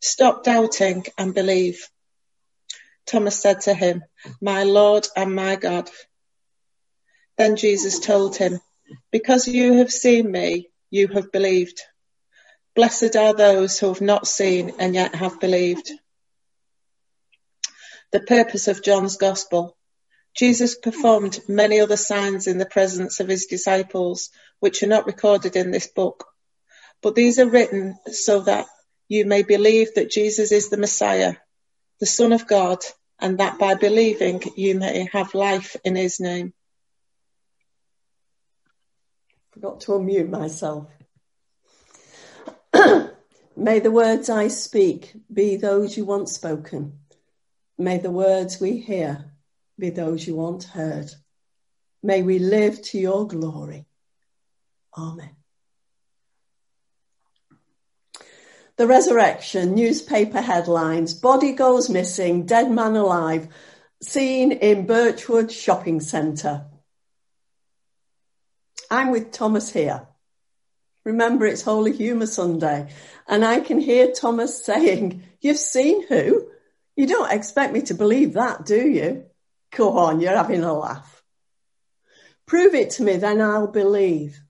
Stop 0.00 0.42
doubting 0.42 1.04
and 1.16 1.34
believe. 1.34 1.88
Thomas 3.08 3.40
said 3.40 3.62
to 3.62 3.74
him, 3.74 4.04
My 4.40 4.64
Lord 4.64 5.06
and 5.16 5.34
my 5.34 5.56
God. 5.56 5.90
Then 7.36 7.56
Jesus 7.56 7.98
told 7.98 8.36
him, 8.36 8.60
Because 9.10 9.48
you 9.48 9.78
have 9.78 9.92
seen 9.92 10.30
me, 10.30 10.68
you 10.90 11.08
have 11.08 11.32
believed. 11.32 11.80
Blessed 12.74 13.16
are 13.16 13.34
those 13.34 13.78
who 13.78 13.88
have 13.88 14.00
not 14.00 14.26
seen 14.28 14.74
and 14.78 14.94
yet 14.94 15.14
have 15.14 15.40
believed. 15.40 15.90
The 18.12 18.20
purpose 18.20 18.68
of 18.68 18.82
John's 18.82 19.16
Gospel. 19.16 19.76
Jesus 20.36 20.76
performed 20.76 21.40
many 21.48 21.80
other 21.80 21.96
signs 21.96 22.46
in 22.46 22.58
the 22.58 22.66
presence 22.66 23.20
of 23.20 23.28
his 23.28 23.46
disciples, 23.46 24.30
which 24.60 24.82
are 24.82 24.88
not 24.88 25.06
recorded 25.06 25.56
in 25.56 25.70
this 25.70 25.88
book. 25.88 26.26
But 27.02 27.14
these 27.14 27.38
are 27.38 27.48
written 27.48 27.96
so 28.06 28.40
that 28.42 28.66
you 29.08 29.24
may 29.24 29.42
believe 29.42 29.94
that 29.94 30.10
Jesus 30.10 30.52
is 30.52 30.68
the 30.68 30.76
Messiah, 30.76 31.34
the 32.00 32.06
Son 32.06 32.32
of 32.32 32.46
God, 32.46 32.78
and 33.20 33.38
that 33.38 33.58
by 33.58 33.74
believing 33.74 34.42
you 34.56 34.78
may 34.78 35.08
have 35.12 35.34
life 35.34 35.76
in 35.84 35.96
his 35.96 36.20
name. 36.20 36.52
Forgot 39.50 39.80
to 39.82 39.92
unmute 39.92 40.28
myself. 40.28 40.88
May 43.56 43.80
the 43.80 43.90
words 43.90 44.30
I 44.30 44.48
speak 44.48 45.14
be 45.32 45.56
those 45.56 45.96
you 45.96 46.04
want 46.04 46.28
spoken. 46.28 47.00
May 47.76 47.98
the 47.98 48.10
words 48.10 48.60
we 48.60 48.78
hear 48.78 49.32
be 49.78 49.90
those 49.90 50.26
you 50.26 50.36
want 50.36 50.64
heard. 50.64 51.10
May 52.02 52.22
we 52.22 52.38
live 52.38 52.80
to 52.82 52.98
your 52.98 53.26
glory. 53.26 53.86
Amen. 54.96 55.37
The 58.78 58.86
resurrection, 58.86 59.74
newspaper 59.74 60.40
headlines, 60.40 61.12
body 61.12 61.50
goes 61.50 61.90
missing, 61.90 62.46
dead 62.46 62.70
man 62.70 62.94
alive, 62.94 63.48
seen 64.00 64.52
in 64.52 64.86
Birchwood 64.86 65.50
shopping 65.50 65.98
centre. 65.98 66.64
I'm 68.88 69.10
with 69.10 69.32
Thomas 69.32 69.68
here. 69.72 70.06
Remember, 71.04 71.44
it's 71.44 71.62
Holy 71.62 71.90
Humour 71.90 72.26
Sunday, 72.26 72.92
and 73.26 73.44
I 73.44 73.58
can 73.58 73.80
hear 73.80 74.12
Thomas 74.12 74.64
saying, 74.64 75.24
You've 75.40 75.58
seen 75.58 76.06
who? 76.06 76.48
You 76.94 77.06
don't 77.08 77.32
expect 77.32 77.72
me 77.72 77.82
to 77.82 77.94
believe 77.94 78.34
that, 78.34 78.64
do 78.64 78.80
you? 78.80 79.24
Go 79.74 79.98
on, 79.98 80.20
you're 80.20 80.36
having 80.36 80.62
a 80.62 80.72
laugh. 80.72 81.24
Prove 82.46 82.74
it 82.74 82.90
to 82.90 83.02
me, 83.02 83.16
then 83.16 83.40
I'll 83.40 83.66
believe. 83.66 84.40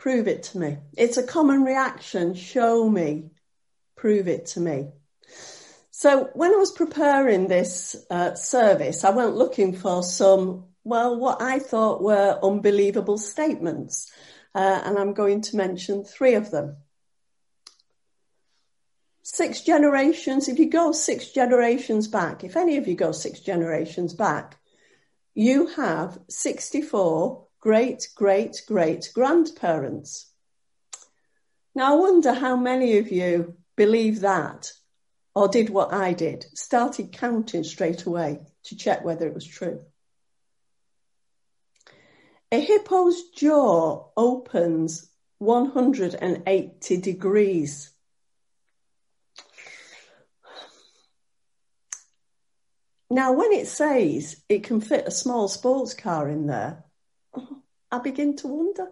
Prove 0.00 0.28
it 0.28 0.44
to 0.44 0.58
me. 0.58 0.78
It's 0.96 1.18
a 1.18 1.22
common 1.22 1.62
reaction. 1.62 2.32
Show 2.32 2.88
me. 2.88 3.32
Prove 3.96 4.28
it 4.28 4.46
to 4.46 4.60
me. 4.60 4.88
So 5.90 6.30
when 6.32 6.54
I 6.54 6.56
was 6.56 6.72
preparing 6.72 7.48
this 7.48 7.94
uh, 8.08 8.34
service, 8.34 9.04
I 9.04 9.10
went 9.10 9.36
looking 9.36 9.74
for 9.74 10.02
some, 10.02 10.64
well, 10.84 11.20
what 11.20 11.42
I 11.42 11.58
thought 11.58 12.02
were 12.02 12.38
unbelievable 12.42 13.18
statements. 13.18 14.10
Uh, 14.54 14.80
and 14.86 14.98
I'm 14.98 15.12
going 15.12 15.42
to 15.42 15.56
mention 15.58 16.02
three 16.02 16.32
of 16.32 16.50
them. 16.50 16.78
Six 19.22 19.60
generations, 19.60 20.48
if 20.48 20.58
you 20.58 20.70
go 20.70 20.92
six 20.92 21.28
generations 21.28 22.08
back, 22.08 22.42
if 22.42 22.56
any 22.56 22.78
of 22.78 22.88
you 22.88 22.94
go 22.94 23.12
six 23.12 23.40
generations 23.40 24.14
back, 24.14 24.56
you 25.34 25.66
have 25.66 26.18
64 26.30 27.46
great, 27.60 28.08
great, 28.14 28.62
great 28.66 29.10
grandparents. 29.14 30.30
Now, 31.74 31.94
I 31.94 31.96
wonder 31.96 32.32
how 32.32 32.56
many 32.56 32.98
of 32.98 33.12
you 33.12 33.56
believe 33.76 34.20
that 34.20 34.72
or 35.34 35.48
did 35.48 35.70
what 35.70 35.92
I 35.92 36.12
did, 36.12 36.44
started 36.54 37.12
counting 37.12 37.64
straight 37.64 38.04
away 38.04 38.40
to 38.64 38.76
check 38.76 39.04
whether 39.04 39.26
it 39.26 39.34
was 39.34 39.46
true. 39.46 39.80
A 42.52 42.60
hippo's 42.60 43.30
jaw 43.30 44.08
opens 44.16 45.08
180 45.38 46.96
degrees. 46.96 47.90
Now, 53.08 53.32
when 53.32 53.52
it 53.52 53.66
says 53.66 54.42
it 54.48 54.64
can 54.64 54.80
fit 54.80 55.06
a 55.06 55.12
small 55.12 55.48
sports 55.48 55.94
car 55.94 56.28
in 56.28 56.46
there, 56.46 56.84
I 57.92 57.98
begin 57.98 58.36
to 58.36 58.48
wonder. 58.48 58.88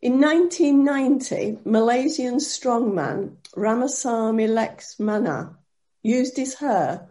In 0.00 0.20
1990, 0.20 1.58
Malaysian 1.64 2.36
strongman 2.36 3.36
Ramasamy 3.56 4.46
Laksamana 4.46 5.56
used 6.02 6.36
his 6.36 6.54
hair 6.54 7.08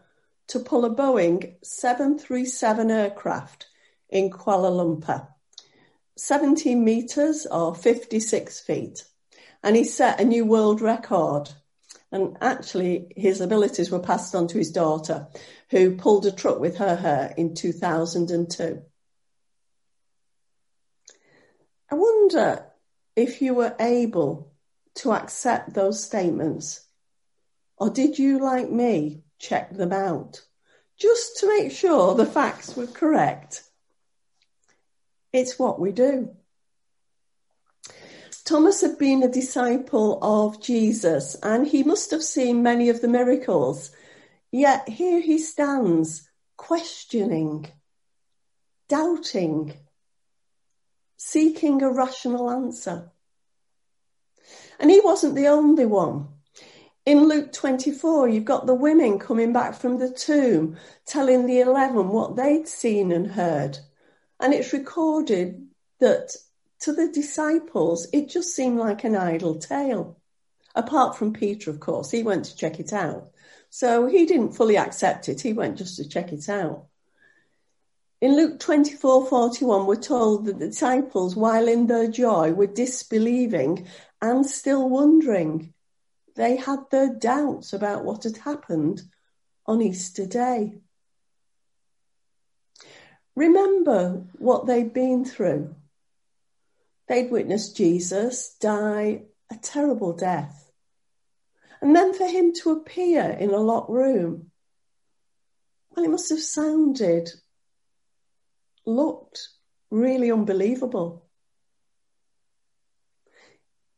to 0.47 0.59
pull 0.59 0.85
a 0.85 0.89
Boeing 0.89 1.55
737 1.61 2.89
aircraft 2.89 3.67
in 4.09 4.29
Kuala 4.29 4.71
Lumpur, 4.71 5.27
17 6.15 6.83
metres 6.83 7.45
or 7.45 7.75
56 7.75 8.61
feet, 8.61 9.03
and 9.63 9.75
he 9.75 9.83
set 9.83 10.21
a 10.21 10.25
new 10.25 10.45
world 10.45 10.79
record. 10.79 11.49
And 12.09 12.37
actually, 12.39 13.11
his 13.17 13.41
abilities 13.41 13.91
were 13.91 13.99
passed 13.99 14.33
on 14.33 14.47
to 14.47 14.57
his 14.57 14.71
daughter, 14.71 15.27
who 15.71 15.97
pulled 15.97 16.25
a 16.25 16.31
truck 16.31 16.59
with 16.59 16.77
her 16.77 16.95
hair 16.95 17.33
in 17.35 17.53
2002. 17.53 18.81
I 21.89 21.95
wonder 21.95 22.65
if 23.15 23.41
you 23.41 23.53
were 23.53 23.75
able 23.79 24.51
to 24.97 25.13
accept 25.13 25.73
those 25.73 26.03
statements? 26.03 26.85
Or 27.77 27.89
did 27.89 28.17
you, 28.17 28.39
like 28.39 28.69
me, 28.69 29.23
check 29.39 29.75
them 29.75 29.93
out 29.93 30.41
just 30.97 31.37
to 31.39 31.47
make 31.47 31.71
sure 31.71 32.15
the 32.15 32.25
facts 32.25 32.75
were 32.75 32.87
correct? 32.87 33.63
It's 35.31 35.59
what 35.59 35.79
we 35.79 35.91
do. 35.91 36.35
Thomas 38.43 38.81
had 38.81 38.97
been 38.97 39.23
a 39.23 39.27
disciple 39.27 40.17
of 40.21 40.61
Jesus 40.61 41.35
and 41.43 41.67
he 41.67 41.83
must 41.83 42.11
have 42.11 42.23
seen 42.23 42.63
many 42.63 42.89
of 42.89 43.01
the 43.01 43.07
miracles. 43.07 43.91
Yet 44.51 44.87
here 44.87 45.19
he 45.19 45.37
stands 45.37 46.29
questioning, 46.55 47.69
doubting, 48.87 49.73
seeking 51.17 51.81
a 51.81 51.91
rational 51.91 52.49
answer. 52.49 53.11
And 54.79 54.89
he 54.89 55.01
wasn't 55.01 55.35
the 55.35 55.47
only 55.47 55.85
one. 55.85 56.29
In 57.05 57.27
Luke 57.27 57.53
24, 57.53 58.29
you've 58.29 58.45
got 58.45 58.67
the 58.67 58.75
women 58.75 59.17
coming 59.17 59.53
back 59.53 59.75
from 59.75 59.97
the 59.97 60.11
tomb 60.11 60.77
telling 61.05 61.45
the 61.45 61.61
11 61.61 62.09
what 62.09 62.35
they'd 62.35 62.67
seen 62.67 63.11
and 63.11 63.27
heard. 63.27 63.79
And 64.39 64.53
it's 64.53 64.73
recorded 64.73 65.67
that 65.99 66.35
to 66.81 66.93
the 66.93 67.07
disciples, 67.07 68.07
it 68.13 68.29
just 68.29 68.55
seemed 68.55 68.77
like 68.77 69.03
an 69.03 69.15
idle 69.15 69.55
tale. 69.55 70.19
Apart 70.75 71.17
from 71.17 71.33
Peter, 71.33 71.71
of 71.71 71.79
course, 71.79 72.11
he 72.11 72.23
went 72.23 72.45
to 72.45 72.55
check 72.55 72.79
it 72.79 72.93
out. 72.93 73.31
So 73.69 74.05
he 74.05 74.25
didn't 74.25 74.53
fully 74.53 74.77
accept 74.77 75.27
it. 75.27 75.41
He 75.41 75.53
went 75.53 75.77
just 75.77 75.95
to 75.95 76.07
check 76.07 76.31
it 76.31 76.47
out. 76.49 76.85
In 78.19 78.35
Luke 78.35 78.59
24:41, 78.59 79.85
we're 79.85 79.95
told 79.95 80.45
that 80.45 80.57
the 80.57 80.67
disciples, 80.67 81.35
while 81.35 81.67
in 81.67 81.85
their 81.85 82.07
joy, 82.07 82.51
were 82.51 82.65
disbelieving 82.65 83.87
and 84.19 84.43
still 84.43 84.89
wondering. 84.89 85.73
They 86.35 86.55
had 86.55 86.89
their 86.89 87.13
doubts 87.13 87.73
about 87.73 88.05
what 88.05 88.23
had 88.23 88.37
happened 88.37 89.03
on 89.67 89.83
Easter 89.83 90.25
Day. 90.25 90.81
Remember 93.35 94.25
what 94.39 94.65
they'd 94.65 94.93
been 94.93 95.23
through. 95.23 95.75
They'd 97.07 97.29
witnessed 97.29 97.77
Jesus 97.77 98.55
die 98.55 99.25
a 99.51 99.55
terrible 99.57 100.13
death. 100.13 100.71
And 101.81 101.95
then 101.95 102.15
for 102.15 102.25
him 102.25 102.53
to 102.63 102.71
appear 102.71 103.29
in 103.29 103.51
a 103.51 103.59
locked 103.59 103.91
room, 103.91 104.51
well, 105.91 106.03
it 106.03 106.09
must 106.09 106.29
have 106.29 106.41
sounded 106.41 107.29
looked 108.87 109.49
really 109.91 110.31
unbelievable. 110.31 111.25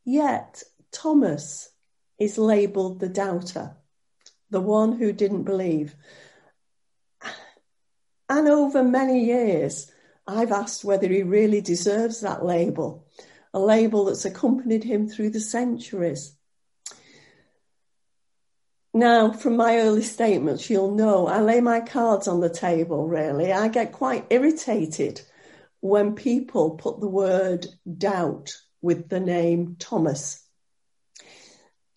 Yet 0.04 0.64
Thomas 0.92 1.70
is 2.18 2.38
labelled 2.38 3.00
the 3.00 3.10
doubter, 3.10 3.78
the 4.50 4.60
one 4.60 4.94
who 4.94 5.14
didn't 5.14 5.44
believe. 5.44 5.96
And 8.28 8.48
over 8.48 8.84
many 8.84 9.26
years, 9.26 9.92
I've 10.28 10.52
asked 10.52 10.84
whether 10.84 11.08
he 11.08 11.24
really 11.24 11.62
deserves 11.62 12.22
that 12.22 12.46
label, 12.46 13.08
a 13.54 13.60
label 13.60 14.06
that's 14.06 14.26
accompanied 14.26 14.84
him 14.84 15.08
through 15.08 15.32
the 15.32 15.40
centuries. 15.40 16.36
Now, 18.94 19.32
from 19.32 19.56
my 19.56 19.78
early 19.78 20.02
statements, 20.02 20.70
you'll 20.70 20.96
know 20.96 21.28
I 21.28 21.42
lay 21.42 21.62
my 21.62 21.80
cards 21.80 22.28
on 22.28 22.40
the 22.40 22.50
table, 22.50 23.08
really. 23.08 23.54
I 23.54 23.68
get 23.68 23.92
quite 23.92 24.26
irritated 24.32 25.22
when 25.80 26.16
people 26.16 26.72
put 26.72 27.00
the 27.00 27.08
word 27.08 27.68
doubt 27.98 28.52
with 28.82 29.10
the 29.10 29.20
name 29.20 29.76
Thomas. 29.78 30.44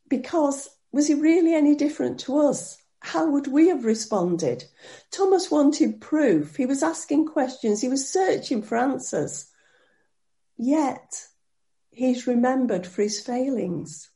Because 0.09 0.69
was 0.93 1.09
he 1.09 1.15
really 1.15 1.55
any 1.55 1.75
different 1.75 2.21
to 2.21 2.37
us? 2.39 2.77
How 3.01 3.31
would 3.31 3.47
we 3.47 3.69
have 3.69 3.87
responded? 3.87 4.65
Thomas 5.11 5.51
wanted 5.51 6.01
proof. 6.01 6.57
He 6.57 6.67
was 6.67 6.83
asking 6.83 7.27
questions. 7.27 7.81
He 7.81 7.89
was 7.89 8.13
searching 8.13 8.63
for 8.63 8.77
answers. 8.77 9.47
Yet, 10.59 11.27
he's 11.91 12.27
remembered 12.27 12.87
for 12.87 13.03
his 13.03 13.21
failings 13.21 14.11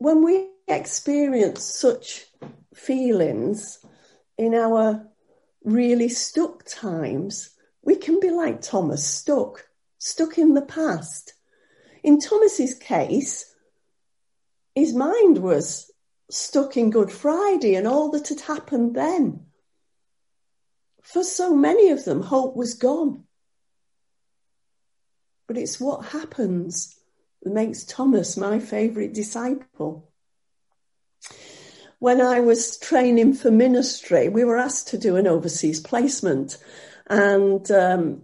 when 0.00 0.24
we 0.24 0.48
experience 0.66 1.62
such 1.62 2.24
feelings 2.74 3.78
in 4.38 4.54
our 4.54 5.06
really 5.62 6.08
stuck 6.08 6.64
times, 6.64 7.50
we 7.82 7.96
can 7.96 8.18
be 8.18 8.30
like 8.30 8.62
Thomas, 8.62 9.06
stuck, 9.06 9.66
stuck 9.98 10.38
in 10.38 10.54
the 10.54 10.62
past. 10.62 11.34
In 12.02 12.18
Thomas's 12.18 12.72
case, 12.72 13.54
his 14.74 14.94
mind 14.94 15.36
was 15.36 15.90
stuck 16.30 16.78
in 16.78 16.88
Good 16.88 17.12
Friday 17.12 17.74
and 17.74 17.86
all 17.86 18.10
that 18.12 18.28
had 18.28 18.40
happened 18.40 18.94
then. 18.94 19.48
For 21.02 21.22
so 21.22 21.54
many 21.54 21.90
of 21.90 22.06
them, 22.06 22.22
hope 22.22 22.56
was 22.56 22.72
gone. 22.72 23.24
But 25.46 25.58
it's 25.58 25.78
what 25.78 26.06
happens 26.06 26.96
that 27.42 27.52
makes 27.52 27.84
Thomas 27.84 28.36
my 28.36 28.58
favourite 28.58 29.14
disciple. 29.14 30.10
When 31.98 32.20
I 32.20 32.40
was 32.40 32.78
training 32.78 33.34
for 33.34 33.50
ministry, 33.50 34.28
we 34.28 34.44
were 34.44 34.56
asked 34.56 34.88
to 34.88 34.98
do 34.98 35.16
an 35.16 35.26
overseas 35.26 35.80
placement, 35.80 36.56
and 37.06 37.70
um, 37.70 38.22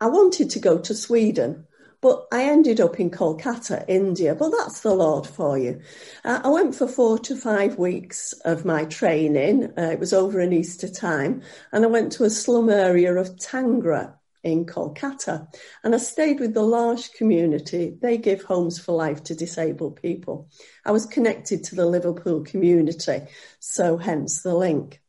I 0.00 0.06
wanted 0.06 0.50
to 0.50 0.58
go 0.58 0.78
to 0.78 0.94
Sweden, 0.94 1.66
but 2.00 2.26
I 2.32 2.44
ended 2.44 2.80
up 2.80 2.98
in 2.98 3.10
Kolkata, 3.10 3.84
India. 3.86 4.34
But 4.34 4.50
that's 4.50 4.80
the 4.80 4.94
Lord 4.94 5.26
for 5.26 5.58
you. 5.58 5.80
Uh, 6.24 6.40
I 6.42 6.48
went 6.48 6.74
for 6.74 6.88
four 6.88 7.18
to 7.20 7.36
five 7.36 7.78
weeks 7.78 8.32
of 8.44 8.64
my 8.64 8.84
training. 8.86 9.72
Uh, 9.78 9.90
it 9.92 10.00
was 10.00 10.12
over 10.12 10.40
in 10.40 10.52
Easter 10.52 10.88
time, 10.88 11.42
and 11.70 11.84
I 11.84 11.88
went 11.88 12.12
to 12.12 12.24
a 12.24 12.30
slum 12.30 12.68
area 12.68 13.14
of 13.14 13.36
Tangra 13.36 14.14
in 14.42 14.66
Kolkata. 14.66 15.48
And 15.84 15.94
I 15.94 15.98
stayed 15.98 16.40
with 16.40 16.54
the 16.54 16.62
L'Arche 16.62 17.12
community. 17.12 17.96
They 18.00 18.18
give 18.18 18.42
homes 18.42 18.78
for 18.78 18.92
life 18.92 19.22
to 19.24 19.34
disabled 19.34 20.00
people. 20.00 20.48
I 20.84 20.92
was 20.92 21.06
connected 21.06 21.64
to 21.64 21.74
the 21.74 21.86
Liverpool 21.86 22.42
community, 22.42 23.22
so 23.58 23.96
hence 23.96 24.42
the 24.42 24.54
link. 24.54 25.00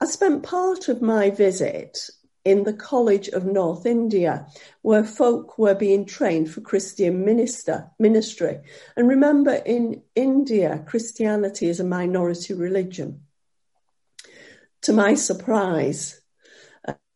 I 0.00 0.06
spent 0.06 0.42
part 0.44 0.88
of 0.88 1.02
my 1.02 1.30
visit 1.30 1.98
in 2.44 2.64
the 2.64 2.72
College 2.72 3.28
of 3.28 3.44
North 3.44 3.84
India, 3.84 4.46
where 4.82 5.04
folk 5.04 5.58
were 5.58 5.74
being 5.74 6.06
trained 6.06 6.50
for 6.50 6.60
Christian 6.60 7.24
minister 7.24 7.90
ministry. 7.98 8.60
And 8.96 9.08
remember, 9.08 9.52
in 9.52 10.02
India, 10.14 10.82
Christianity 10.86 11.68
is 11.68 11.80
a 11.80 11.84
minority 11.84 12.54
religion. 12.54 13.22
To 14.82 14.92
my 14.92 15.14
surprise, 15.14 16.20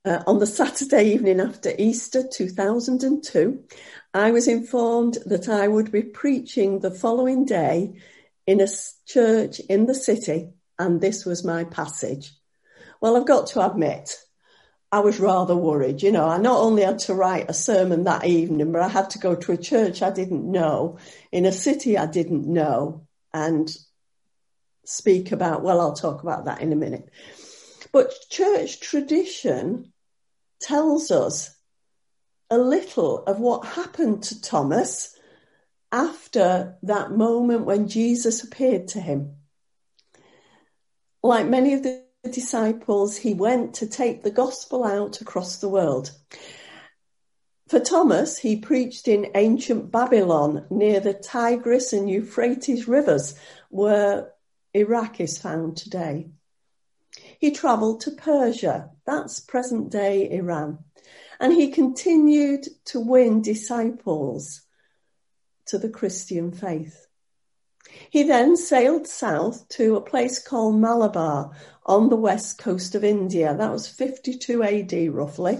uh, 0.05 0.23
on 0.27 0.39
the 0.39 0.47
Saturday 0.47 1.13
evening 1.13 1.41
after 1.41 1.73
Easter 1.79 2.27
2002, 2.27 3.65
I 4.15 4.31
was 4.33 4.49
informed 4.49 5.19
that 5.27 5.49
I 5.49 5.69
would 5.69 5.93
be 5.93 6.03
preaching 6.03 6.81
the 6.81 6.91
following 6.91 7.45
day 7.45 8.01
in 8.47 8.61
a 8.61 8.69
church 9.07 9.61
in 9.61 9.87
the 9.87 9.95
city, 9.95 10.51
and 10.79 11.01
this 11.01 11.25
was 11.25 11.45
my 11.45 11.65
passage. 11.65 12.33
Well, 13.01 13.17
I've 13.17 13.27
got 13.27 13.49
to 13.49 13.65
admit, 13.65 14.17
I 14.91 15.01
was 15.01 15.21
rather 15.21 15.57
worried. 15.57 16.03
You 16.03 16.13
know, 16.13 16.29
I 16.29 16.39
not 16.39 16.61
only 16.61 16.83
had 16.83 16.99
to 17.01 17.15
write 17.15 17.49
a 17.49 17.55
sermon 17.55 18.05
that 18.05 18.27
evening, 18.27 18.73
but 18.73 18.83
I 18.83 18.89
had 18.89 19.11
to 19.11 19.19
go 19.19 19.35
to 19.35 19.53
a 19.53 19.57
church 19.57 20.03
I 20.03 20.11
didn't 20.11 20.51
know, 20.51 20.99
in 21.31 21.47
a 21.47 21.53
city 21.53 21.97
I 21.97 22.07
didn't 22.07 22.47
know, 22.47 23.07
and 23.33 23.75
speak 24.85 25.31
about, 25.31 25.63
well, 25.63 25.81
I'll 25.81 25.95
talk 25.95 26.23
about 26.23 26.47
that 26.47 26.61
in 26.61 26.73
a 26.73 26.77
minute. 26.77 27.09
But 27.93 28.15
church 28.31 28.81
tradition 28.81 29.93
tells 30.61 31.11
us 31.11 31.55
a 32.51 32.57
little 32.59 33.25
of 33.25 33.39
what 33.39 33.67
happened 33.67 34.23
to 34.25 34.41
Thomas 34.41 35.15
after 35.91 36.77
that 36.83 37.13
moment 37.13 37.67
when 37.67 37.89
Jesus 37.89 38.43
appeared 38.43 38.89
to 38.89 39.01
him. 39.01 39.37
Like 41.23 41.47
many 41.47 41.75
of 41.75 41.83
the 41.83 42.05
disciples, 42.25 43.17
he 43.17 43.35
went 43.35 43.75
to 43.75 43.87
take 43.87 44.23
the 44.23 44.31
gospel 44.31 44.85
out 44.85 45.21
across 45.21 45.57
the 45.57 45.69
world. 45.69 46.11
For 47.69 47.79
Thomas, 47.79 48.39
he 48.39 48.57
preached 48.57 49.07
in 49.09 49.33
ancient 49.35 49.91
Babylon 49.91 50.67
near 50.71 51.01
the 51.01 51.15
Tigris 51.15 51.93
and 51.93 52.09
Euphrates 52.09 52.89
rivers, 52.89 53.35
where 53.71 54.33
Iraq 54.75 55.21
is 55.21 55.39
found 55.39 55.77
today. 55.77 56.31
He 57.39 57.51
travelled 57.51 58.01
to 58.03 58.11
Persia, 58.11 58.91
that's 59.05 59.41
present 59.41 59.91
day 59.91 60.31
Iran, 60.31 60.79
and 61.41 61.53
he 61.53 61.71
continued 61.71 62.69
to 62.87 63.01
win 63.01 63.43
disciples 63.43 64.63
to 65.67 65.79
the 65.79 65.91
Christian 65.91 66.53
faith. 66.53 67.07
He 68.09 68.23
then 68.23 68.57
sailed 68.57 69.07
south 69.07 69.69
to 69.71 69.97
a 69.97 70.01
place 70.01 70.39
called 70.39 70.77
Malabar 70.77 71.51
on 71.85 72.09
the 72.09 72.17
west 72.17 72.59
coast 72.59 72.95
of 72.95 73.05
India. 73.05 73.55
That 73.55 73.73
was 73.73 73.89
52 73.89 74.63
AD 74.63 75.13
roughly. 75.13 75.59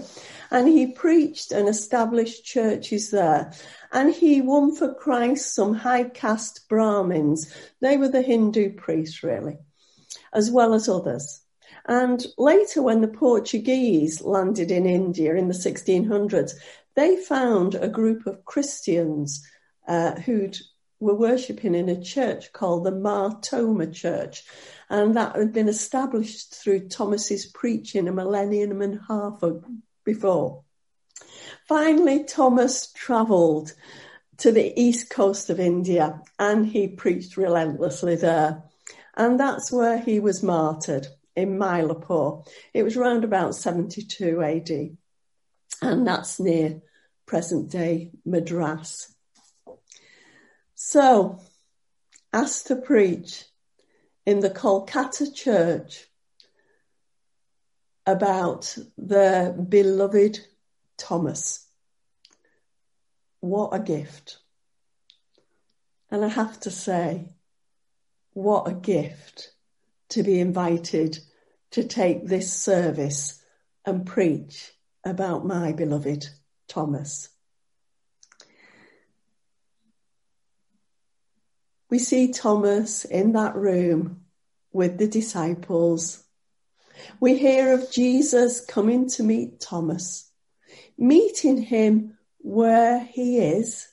And 0.49 0.67
he 0.67 0.87
preached 0.93 1.51
and 1.51 1.67
established 1.67 2.45
churches 2.45 3.11
there. 3.11 3.53
And 3.91 4.13
he 4.13 4.41
won 4.41 4.75
for 4.75 4.93
Christ 4.93 5.53
some 5.53 5.75
high 5.75 6.05
caste 6.05 6.67
Brahmins. 6.69 7.53
They 7.81 7.97
were 7.97 8.09
the 8.09 8.21
Hindu 8.21 8.73
priests 8.73 9.21
really, 9.21 9.59
as 10.31 10.49
well 10.49 10.73
as 10.73 10.89
others. 10.89 11.42
And 11.85 12.25
later 12.37 12.81
when 12.81 13.01
the 13.01 13.07
Portuguese 13.07 14.21
landed 14.21 14.71
in 14.71 14.85
India 14.85 15.35
in 15.35 15.47
the 15.47 15.53
1600s, 15.53 16.53
they 16.95 17.17
found 17.17 17.75
a 17.75 17.89
group 17.89 18.25
of 18.25 18.45
Christians 18.45 19.45
uh, 19.87 20.15
who'd 20.21 20.57
were 20.99 21.15
worshipping 21.15 21.75
in 21.75 21.89
a 21.89 22.01
church 22.01 22.53
called 22.53 22.85
the 22.85 22.91
Mar 22.91 23.37
Thoma 23.41 23.87
Church. 23.87 24.43
And 24.89 25.15
that 25.15 25.35
had 25.35 25.51
been 25.51 25.67
established 25.67 26.53
through 26.53 26.87
Thomas's 26.87 27.45
preaching 27.45 28.07
a 28.07 28.13
millennium 28.13 28.81
and 28.81 28.95
a 28.99 29.03
half 29.07 29.43
before. 30.05 30.63
Finally, 31.67 32.23
Thomas 32.23 32.91
travelled 32.93 33.73
to 34.37 34.51
the 34.51 34.79
east 34.79 35.09
coast 35.09 35.49
of 35.49 35.59
India 35.59 36.21
and 36.39 36.65
he 36.65 36.87
preached 36.87 37.35
relentlessly 37.35 38.15
there. 38.15 38.63
And 39.15 39.39
that's 39.39 39.71
where 39.71 39.99
he 39.99 40.19
was 40.19 40.41
martyred 40.41 41.07
in 41.35 41.57
Mylapore. 41.57 42.47
It 42.73 42.83
was 42.83 42.97
around 42.97 43.23
about 43.23 43.55
72 43.55 44.41
AD. 44.41 44.97
And 45.81 46.07
that's 46.07 46.39
near 46.39 46.81
present 47.25 47.71
day 47.71 48.11
Madras. 48.25 49.13
So, 50.75 51.39
asked 52.31 52.67
to 52.67 52.75
preach 52.75 53.45
in 54.25 54.39
the 54.39 54.49
Kolkata 54.49 55.33
church 55.33 56.05
about 58.05 58.77
the 58.97 59.65
beloved 59.69 60.39
Thomas. 60.97 61.65
What 63.39 63.73
a 63.73 63.79
gift. 63.79 64.37
And 66.09 66.23
I 66.23 66.27
have 66.27 66.59
to 66.61 66.69
say, 66.69 67.29
what 68.33 68.67
a 68.67 68.73
gift 68.73 69.51
to 70.13 70.23
be 70.23 70.39
invited 70.39 71.19
to 71.71 71.83
take 71.83 72.25
this 72.25 72.51
service 72.53 73.41
and 73.85 74.05
preach 74.05 74.71
about 75.05 75.45
my 75.45 75.71
beloved 75.71 76.27
Thomas. 76.67 77.29
we 81.93 81.99
see 81.99 82.31
Thomas 82.31 83.05
in 83.05 83.33
that 83.33 83.55
room 83.55 84.21
with 84.71 84.97
the 84.97 85.07
disciples. 85.07 86.23
We 87.19 87.37
hear 87.37 87.71
of 87.71 87.91
Jesus 87.91 88.65
coming 88.65 89.07
to 89.09 89.21
meet 89.21 89.59
Thomas, 89.59 90.27
meeting 90.97 91.61
him 91.61 92.17
where 92.39 92.99
he 92.99 93.37
is, 93.37 93.87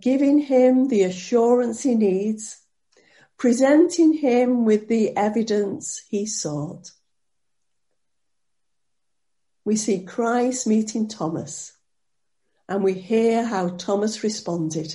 giving 0.00 0.40
him 0.40 0.88
the 0.88 1.04
assurance 1.04 1.80
he 1.80 1.94
needs, 1.94 2.59
presenting 3.40 4.12
him 4.12 4.66
with 4.66 4.86
the 4.88 5.16
evidence 5.16 6.02
he 6.10 6.26
sought. 6.26 6.90
We 9.64 9.76
see 9.76 10.04
Christ 10.04 10.66
meeting 10.66 11.08
Thomas, 11.08 11.72
and 12.68 12.84
we 12.84 12.92
hear 12.92 13.42
how 13.42 13.70
Thomas 13.70 14.22
responded 14.22 14.94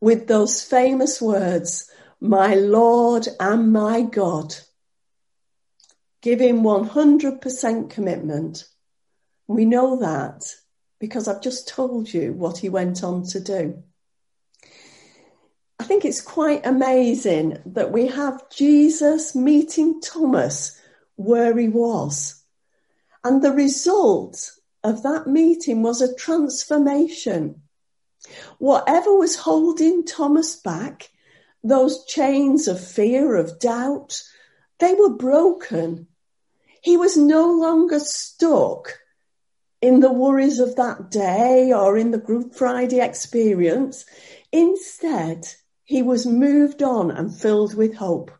with 0.00 0.26
those 0.26 0.64
famous 0.64 1.22
words, 1.22 1.88
my 2.20 2.54
Lord 2.54 3.28
and 3.38 3.72
my 3.72 4.02
God. 4.02 4.52
Give 6.22 6.40
him 6.40 6.62
100% 6.62 7.88
commitment. 7.88 8.64
We 9.46 9.64
know 9.64 10.00
that 10.00 10.42
because 10.98 11.28
I've 11.28 11.40
just 11.40 11.68
told 11.68 12.12
you 12.12 12.32
what 12.32 12.58
he 12.58 12.68
went 12.68 13.04
on 13.04 13.22
to 13.28 13.38
do. 13.38 13.84
I 15.80 15.82
think 15.82 16.04
it's 16.04 16.20
quite 16.20 16.66
amazing 16.66 17.56
that 17.64 17.90
we 17.90 18.08
have 18.08 18.50
Jesus 18.50 19.34
meeting 19.34 20.02
Thomas 20.02 20.78
where 21.16 21.56
he 21.56 21.68
was. 21.68 22.44
And 23.24 23.40
the 23.40 23.52
result 23.52 24.52
of 24.84 25.04
that 25.04 25.26
meeting 25.26 25.82
was 25.82 26.02
a 26.02 26.14
transformation. 26.14 27.62
Whatever 28.58 29.16
was 29.16 29.36
holding 29.36 30.04
Thomas 30.04 30.54
back, 30.54 31.08
those 31.64 32.04
chains 32.04 32.68
of 32.68 32.78
fear, 32.78 33.34
of 33.36 33.58
doubt, 33.58 34.22
they 34.80 34.92
were 34.92 35.16
broken. 35.16 36.08
He 36.82 36.98
was 36.98 37.16
no 37.16 37.54
longer 37.54 38.00
stuck 38.00 38.98
in 39.80 40.00
the 40.00 40.12
worries 40.12 40.60
of 40.60 40.76
that 40.76 41.10
day 41.10 41.72
or 41.72 41.96
in 41.96 42.10
the 42.10 42.18
Good 42.18 42.54
Friday 42.54 43.00
experience. 43.00 44.04
Instead, 44.52 45.46
he 45.90 46.02
was 46.02 46.24
moved 46.24 46.84
on 46.84 47.10
and 47.10 47.36
filled 47.36 47.74
with 47.74 47.96
hope. 47.96 48.30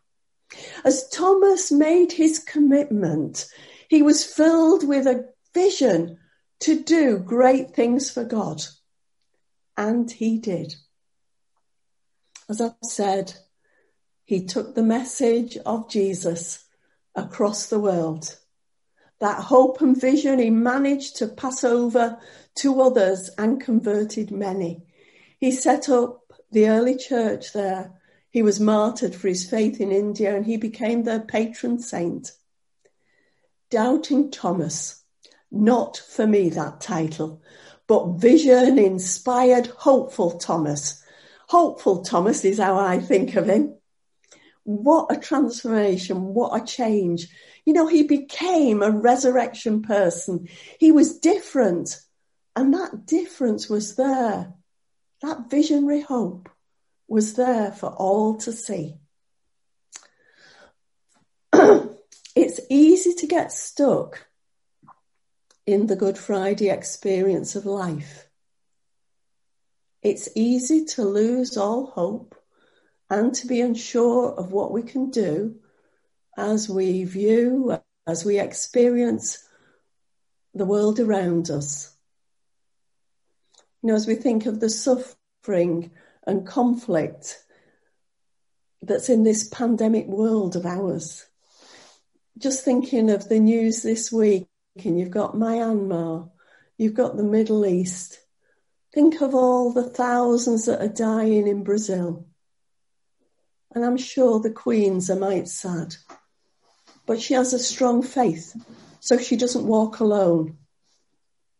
As 0.84 1.08
Thomas 1.08 1.72
made 1.72 2.12
his 2.12 2.38
commitment, 2.38 3.44
he 3.88 4.02
was 4.02 4.24
filled 4.24 4.86
with 4.86 5.04
a 5.08 5.28
vision 5.52 6.16
to 6.60 6.80
do 6.80 7.18
great 7.18 7.74
things 7.74 8.08
for 8.08 8.22
God. 8.22 8.62
And 9.76 10.08
he 10.08 10.38
did. 10.38 10.76
As 12.48 12.60
I've 12.60 12.74
said, 12.84 13.34
he 14.24 14.46
took 14.46 14.76
the 14.76 14.84
message 14.84 15.56
of 15.66 15.90
Jesus 15.90 16.64
across 17.16 17.66
the 17.66 17.80
world. 17.80 18.38
That 19.18 19.42
hope 19.42 19.80
and 19.80 20.00
vision 20.00 20.38
he 20.38 20.50
managed 20.50 21.16
to 21.16 21.26
pass 21.26 21.64
over 21.64 22.16
to 22.58 22.80
others 22.80 23.28
and 23.36 23.60
converted 23.60 24.30
many. 24.30 24.84
He 25.40 25.50
set 25.50 25.88
up 25.88 26.19
the 26.50 26.68
early 26.68 26.96
church 26.96 27.52
there. 27.52 27.92
He 28.30 28.42
was 28.42 28.60
martyred 28.60 29.14
for 29.14 29.28
his 29.28 29.48
faith 29.48 29.80
in 29.80 29.90
India 29.90 30.34
and 30.36 30.46
he 30.46 30.56
became 30.56 31.02
their 31.02 31.20
patron 31.20 31.80
saint. 31.80 32.32
Doubting 33.70 34.30
Thomas, 34.30 35.02
not 35.50 35.96
for 35.96 36.26
me 36.26 36.48
that 36.50 36.80
title, 36.80 37.42
but 37.86 38.18
vision 38.18 38.78
inspired, 38.78 39.66
hopeful 39.66 40.38
Thomas. 40.38 41.02
Hopeful 41.48 42.02
Thomas 42.02 42.44
is 42.44 42.58
how 42.58 42.78
I 42.78 43.00
think 43.00 43.34
of 43.34 43.46
him. 43.46 43.74
what 44.64 45.10
a 45.10 45.18
transformation, 45.18 46.34
what 46.34 46.60
a 46.60 46.64
change. 46.64 47.28
You 47.64 47.72
know, 47.72 47.86
he 47.86 48.04
became 48.04 48.82
a 48.82 48.90
resurrection 48.90 49.82
person. 49.82 50.48
He 50.78 50.92
was 50.92 51.18
different. 51.18 51.96
And 52.54 52.74
that 52.74 53.06
difference 53.06 53.68
was 53.68 53.96
there. 53.96 54.54
That 55.22 55.50
visionary 55.50 56.00
hope 56.00 56.48
was 57.09 57.35
there 57.35 57.72
for 57.72 57.90
all 57.90 58.37
to 58.38 58.52
see. 58.52 58.96
it's 61.52 62.61
easy 62.70 63.14
to 63.14 63.26
get 63.26 63.52
stuck 63.52 64.26
in 65.66 65.87
the 65.87 65.96
Good 65.96 66.16
Friday 66.16 66.70
experience 66.70 67.54
of 67.54 67.66
life. 67.66 68.26
It's 70.02 70.28
easy 70.35 70.87
to 70.87 71.04
lose 71.04 71.56
all 71.56 71.87
hope 71.87 72.35
and 73.11 73.35
to 73.35 73.46
be 73.46 73.61
unsure 73.61 74.33
of 74.33 74.52
what 74.52 74.72
we 74.72 74.83
can 74.83 75.11
do 75.11 75.56
as 76.38 76.68
we 76.68 77.04
view, 77.04 77.78
as 78.06 78.24
we 78.24 78.38
experience 78.38 79.46
the 80.54 80.64
world 80.64 80.98
around 81.00 81.50
us. 81.50 81.89
You 83.82 83.88
know, 83.88 83.94
as 83.94 84.06
we 84.06 84.14
think 84.14 84.46
of 84.46 84.60
the 84.60 84.68
suffering 84.68 85.90
and 86.26 86.46
conflict 86.46 87.38
that's 88.82 89.08
in 89.08 89.24
this 89.24 89.48
pandemic 89.48 90.06
world 90.06 90.56
of 90.56 90.66
ours. 90.66 91.26
Just 92.38 92.64
thinking 92.64 93.10
of 93.10 93.28
the 93.28 93.38
news 93.38 93.82
this 93.82 94.10
week, 94.10 94.48
and 94.84 94.98
you've 94.98 95.10
got 95.10 95.34
Myanmar, 95.34 96.30
you've 96.78 96.94
got 96.94 97.16
the 97.16 97.22
Middle 97.22 97.66
East. 97.66 98.18
Think 98.94 99.20
of 99.20 99.34
all 99.34 99.72
the 99.72 99.88
thousands 99.88 100.66
that 100.66 100.80
are 100.80 100.88
dying 100.88 101.46
in 101.46 101.62
Brazil. 101.62 102.26
And 103.74 103.84
I'm 103.84 103.98
sure 103.98 104.40
the 104.40 104.50
Queen's 104.50 105.10
a 105.10 105.16
mite 105.16 105.48
sad. 105.48 105.94
But 107.06 107.20
she 107.20 107.34
has 107.34 107.52
a 107.52 107.58
strong 107.58 108.02
faith, 108.02 108.56
so 109.00 109.18
she 109.18 109.36
doesn't 109.36 109.66
walk 109.66 110.00
alone. 110.00 110.56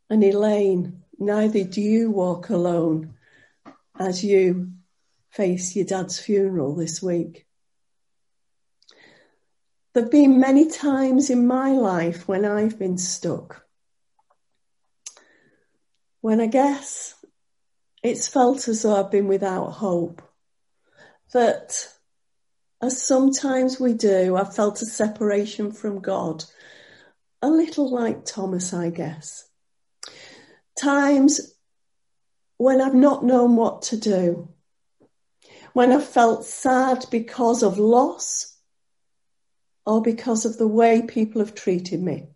And 0.09 0.25
Elaine, 0.25 1.00
neither 1.21 1.63
do 1.65 1.81
you 1.81 2.11
walk 2.11 2.49
alone 2.49 3.15
as 3.99 4.25
you 4.25 4.73
face 5.31 5.77
your 5.77 5.85
dad's 5.85 6.19
funeral 6.19 6.75
this 6.75 7.03
week. 7.03 7.47
There 9.93 10.05
have 10.05 10.11
been 10.11 10.41
many 10.41 10.71
times 10.71 11.31
in 11.31 11.47
my 11.47 11.73
life 11.73 12.27
when 12.27 12.45
I've 12.45 12.79
been 12.79 12.97
stuck. 12.97 13.67
When 16.21 16.41
I 16.41 16.47
guess 16.47 17.15
it's 18.03 18.29
felt 18.29 18.69
as 18.69 18.83
though 18.83 18.97
I've 18.97 19.11
been 19.11 19.29
without 19.29 19.71
hope. 19.71 20.23
That 21.33 21.87
as 22.81 23.03
sometimes 23.03 23.79
we 23.79 23.93
do, 23.93 24.37
I've 24.37 24.55
felt 24.55 24.81
a 24.81 24.87
separation 24.87 25.73
from 25.73 26.01
God. 26.01 26.45
A 27.43 27.49
little 27.49 27.91
like 27.91 28.25
Thomas, 28.25 28.73
I 28.73 28.91
guess. 28.91 29.50
Times 30.81 31.55
when 32.57 32.81
I've 32.81 32.95
not 32.95 33.23
known 33.23 33.55
what 33.55 33.83
to 33.83 33.99
do, 33.99 34.49
when 35.75 35.93
I've 35.93 36.09
felt 36.09 36.47
sad 36.47 37.05
because 37.11 37.63
of 37.63 37.79
loss 37.79 38.57
or 39.85 40.01
because 40.01 40.47
of 40.47 40.57
the 40.57 40.67
way 40.67 41.03
people 41.03 41.43
have 41.43 41.55
treated 41.55 42.03
me. 42.03 42.29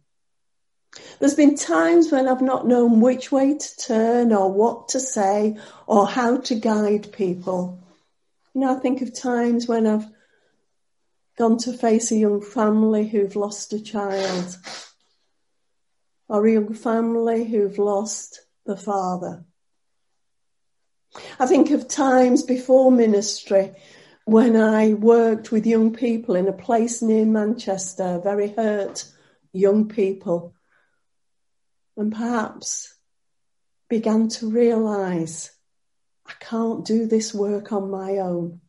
There's 1.18 1.34
been 1.34 1.56
times 1.56 2.12
when 2.12 2.28
I've 2.28 2.42
not 2.42 2.66
known 2.66 3.00
which 3.00 3.32
way 3.32 3.56
to 3.56 3.76
turn 3.78 4.30
or 4.30 4.52
what 4.52 4.88
to 4.88 5.00
say 5.00 5.56
or 5.86 6.06
how 6.06 6.36
to 6.36 6.54
guide 6.54 7.12
people. 7.12 7.82
You 8.52 8.60
know, 8.60 8.76
I 8.76 8.80
think 8.80 9.00
of 9.00 9.18
times 9.18 9.66
when 9.66 9.86
I've 9.86 10.06
gone 11.38 11.56
to 11.58 11.72
face 11.72 12.12
a 12.12 12.16
young 12.16 12.42
family 12.42 13.08
who've 13.08 13.36
lost 13.36 13.72
a 13.72 13.80
child 13.80 14.58
or 16.28 16.46
young 16.46 16.74
family 16.74 17.44
who've 17.44 17.78
lost 17.78 18.40
the 18.66 18.76
father. 18.76 19.44
I 21.38 21.46
think 21.46 21.70
of 21.70 21.86
times 21.86 22.42
before 22.42 22.90
ministry 22.90 23.72
when 24.24 24.56
I 24.56 24.94
worked 24.94 25.52
with 25.52 25.66
young 25.66 25.94
people 25.94 26.34
in 26.34 26.48
a 26.48 26.52
place 26.52 27.02
near 27.02 27.26
Manchester, 27.26 28.20
very 28.22 28.48
hurt 28.48 29.04
young 29.52 29.88
people, 29.88 30.54
and 31.96 32.10
perhaps 32.10 32.94
began 33.88 34.28
to 34.28 34.50
realise 34.50 35.50
I 36.26 36.32
can't 36.40 36.84
do 36.84 37.06
this 37.06 37.34
work 37.34 37.70
on 37.72 37.90
my 37.90 38.18
own. 38.18 38.60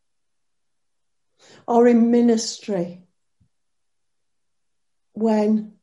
Or 1.68 1.88
in 1.88 2.12
ministry, 2.12 3.04
when 5.13 5.75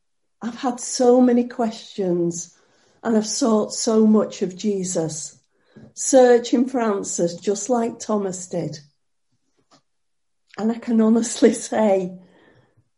I've 0.42 0.56
had 0.56 0.80
so 0.80 1.20
many 1.20 1.46
questions 1.46 2.58
and 3.04 3.16
I've 3.16 3.26
sought 3.26 3.72
so 3.72 4.06
much 4.06 4.42
of 4.42 4.56
Jesus 4.56 5.38
searching 5.94 6.68
for 6.68 6.80
answers 6.80 7.36
just 7.36 7.70
like 7.70 8.00
Thomas 8.00 8.48
did. 8.48 8.78
And 10.58 10.72
I 10.72 10.78
can 10.78 11.00
honestly 11.00 11.52
say 11.70 12.18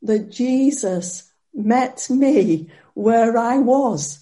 that 0.03 0.31
Jesus 0.31 1.31
met 1.53 2.07
me 2.09 2.71
where 2.95 3.37
I 3.37 3.59
was. 3.59 4.21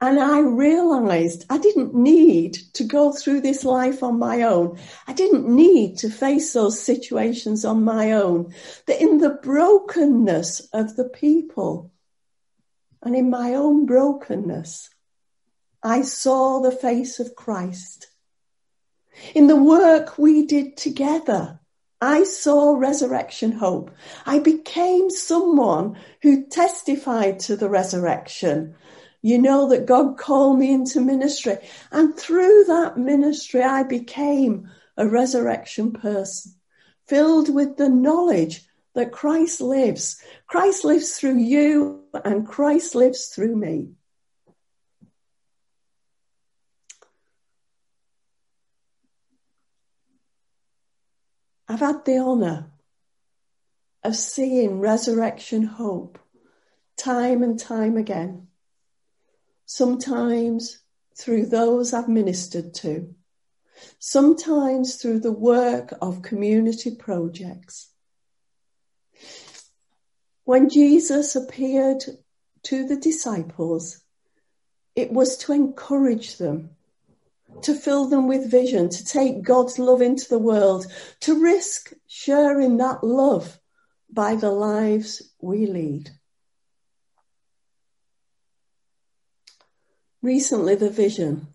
And 0.00 0.20
I 0.20 0.40
realized 0.40 1.46
I 1.48 1.58
didn't 1.58 1.94
need 1.94 2.54
to 2.74 2.84
go 2.84 3.12
through 3.12 3.40
this 3.40 3.64
life 3.64 4.02
on 4.02 4.18
my 4.18 4.42
own. 4.42 4.78
I 5.06 5.12
didn't 5.12 5.48
need 5.48 5.98
to 5.98 6.10
face 6.10 6.52
those 6.52 6.80
situations 6.80 7.64
on 7.64 7.84
my 7.84 8.12
own. 8.12 8.54
That 8.86 9.00
in 9.00 9.18
the 9.18 9.38
brokenness 9.42 10.68
of 10.72 10.96
the 10.96 11.08
people 11.08 11.90
and 13.04 13.14
in 13.14 13.30
my 13.30 13.54
own 13.54 13.86
brokenness, 13.86 14.90
I 15.82 16.02
saw 16.02 16.60
the 16.60 16.72
face 16.72 17.20
of 17.20 17.36
Christ. 17.36 18.06
In 19.34 19.46
the 19.46 19.56
work 19.56 20.18
we 20.18 20.46
did 20.46 20.76
together, 20.76 21.60
I 22.00 22.24
saw 22.24 22.74
resurrection 22.74 23.52
hope. 23.52 23.90
I 24.26 24.38
became 24.38 25.10
someone 25.10 25.96
who 26.22 26.46
testified 26.46 27.40
to 27.40 27.56
the 27.56 27.68
resurrection. 27.68 28.74
You 29.22 29.38
know 29.38 29.68
that 29.68 29.86
God 29.86 30.18
called 30.18 30.58
me 30.58 30.72
into 30.72 31.00
ministry. 31.00 31.58
And 31.92 32.16
through 32.16 32.64
that 32.64 32.98
ministry, 32.98 33.62
I 33.62 33.84
became 33.84 34.70
a 34.96 35.06
resurrection 35.06 35.92
person, 35.92 36.52
filled 37.06 37.54
with 37.54 37.76
the 37.76 37.88
knowledge 37.88 38.66
that 38.94 39.12
Christ 39.12 39.60
lives. 39.60 40.22
Christ 40.46 40.84
lives 40.84 41.18
through 41.18 41.38
you 41.38 42.03
and 42.24 42.46
Christ 42.46 42.94
lives 42.94 43.26
through 43.26 43.56
me. 43.56 43.92
I've 51.66 51.80
had 51.80 52.04
the 52.04 52.18
honour 52.18 52.70
of 54.02 54.14
seeing 54.14 54.80
resurrection 54.80 55.62
hope 55.64 56.18
time 56.96 57.42
and 57.42 57.58
time 57.58 57.96
again. 57.96 58.48
Sometimes 59.66 60.80
through 61.16 61.46
those 61.46 61.94
I've 61.94 62.08
ministered 62.08 62.74
to, 62.74 63.14
sometimes 63.98 64.96
through 64.96 65.20
the 65.20 65.32
work 65.32 65.94
of 66.02 66.22
community 66.22 66.94
projects. 66.94 67.93
When 70.44 70.68
Jesus 70.68 71.36
appeared 71.36 72.04
to 72.64 72.86
the 72.86 72.96
disciples, 72.96 74.00
it 74.94 75.12
was 75.12 75.36
to 75.38 75.52
encourage 75.52 76.38
them 76.38 76.70
to 77.62 77.74
fill 77.74 78.06
them 78.06 78.26
with 78.26 78.50
vision, 78.50 78.88
to 78.88 79.04
take 79.04 79.42
God's 79.42 79.78
love 79.78 80.02
into 80.02 80.28
the 80.28 80.38
world, 80.38 80.86
to 81.20 81.40
risk 81.40 81.92
sharing 82.06 82.78
that 82.78 83.04
love 83.04 83.58
by 84.10 84.34
the 84.34 84.50
lives 84.50 85.22
we 85.40 85.66
lead. 85.66 86.10
Recently, 90.22 90.74
the 90.74 90.90
vision, 90.90 91.48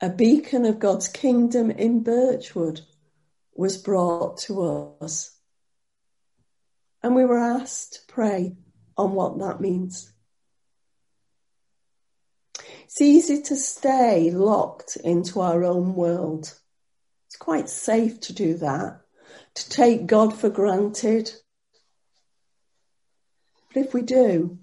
a 0.00 0.10
beacon 0.10 0.64
of 0.64 0.78
God's 0.78 1.08
kingdom 1.08 1.70
in 1.70 2.02
Birchwood, 2.02 2.82
was 3.54 3.76
brought 3.76 4.38
to 4.38 4.94
us. 5.00 5.36
And 7.02 7.14
we 7.14 7.24
were 7.24 7.38
asked 7.38 7.94
to 7.94 8.12
pray 8.12 8.56
on 8.96 9.12
what 9.12 9.38
that 9.38 9.60
means. 9.60 10.12
It's 12.84 13.00
easy 13.00 13.42
to 13.42 13.56
stay 13.56 14.30
locked 14.30 14.96
into 14.96 15.40
our 15.40 15.64
own 15.64 15.94
world. 15.94 16.54
It's 17.26 17.36
quite 17.36 17.68
safe 17.68 18.20
to 18.20 18.34
do 18.34 18.58
that, 18.58 19.00
to 19.54 19.70
take 19.70 20.06
God 20.06 20.38
for 20.38 20.50
granted. 20.50 21.32
But 23.72 23.86
if 23.86 23.94
we 23.94 24.02
do, 24.02 24.58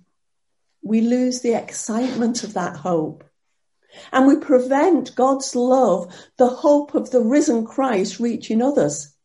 we 0.81 1.01
lose 1.01 1.41
the 1.41 1.55
excitement 1.55 2.43
of 2.43 2.53
that 2.53 2.77
hope. 2.77 3.23
And 4.11 4.27
we 4.27 4.35
prevent 4.37 5.15
God's 5.15 5.55
love, 5.55 6.13
the 6.37 6.49
hope 6.49 6.93
of 6.93 7.09
the 7.09 7.21
risen 7.21 7.65
Christ 7.65 8.19
reaching 8.19 8.61
others. 8.61 9.15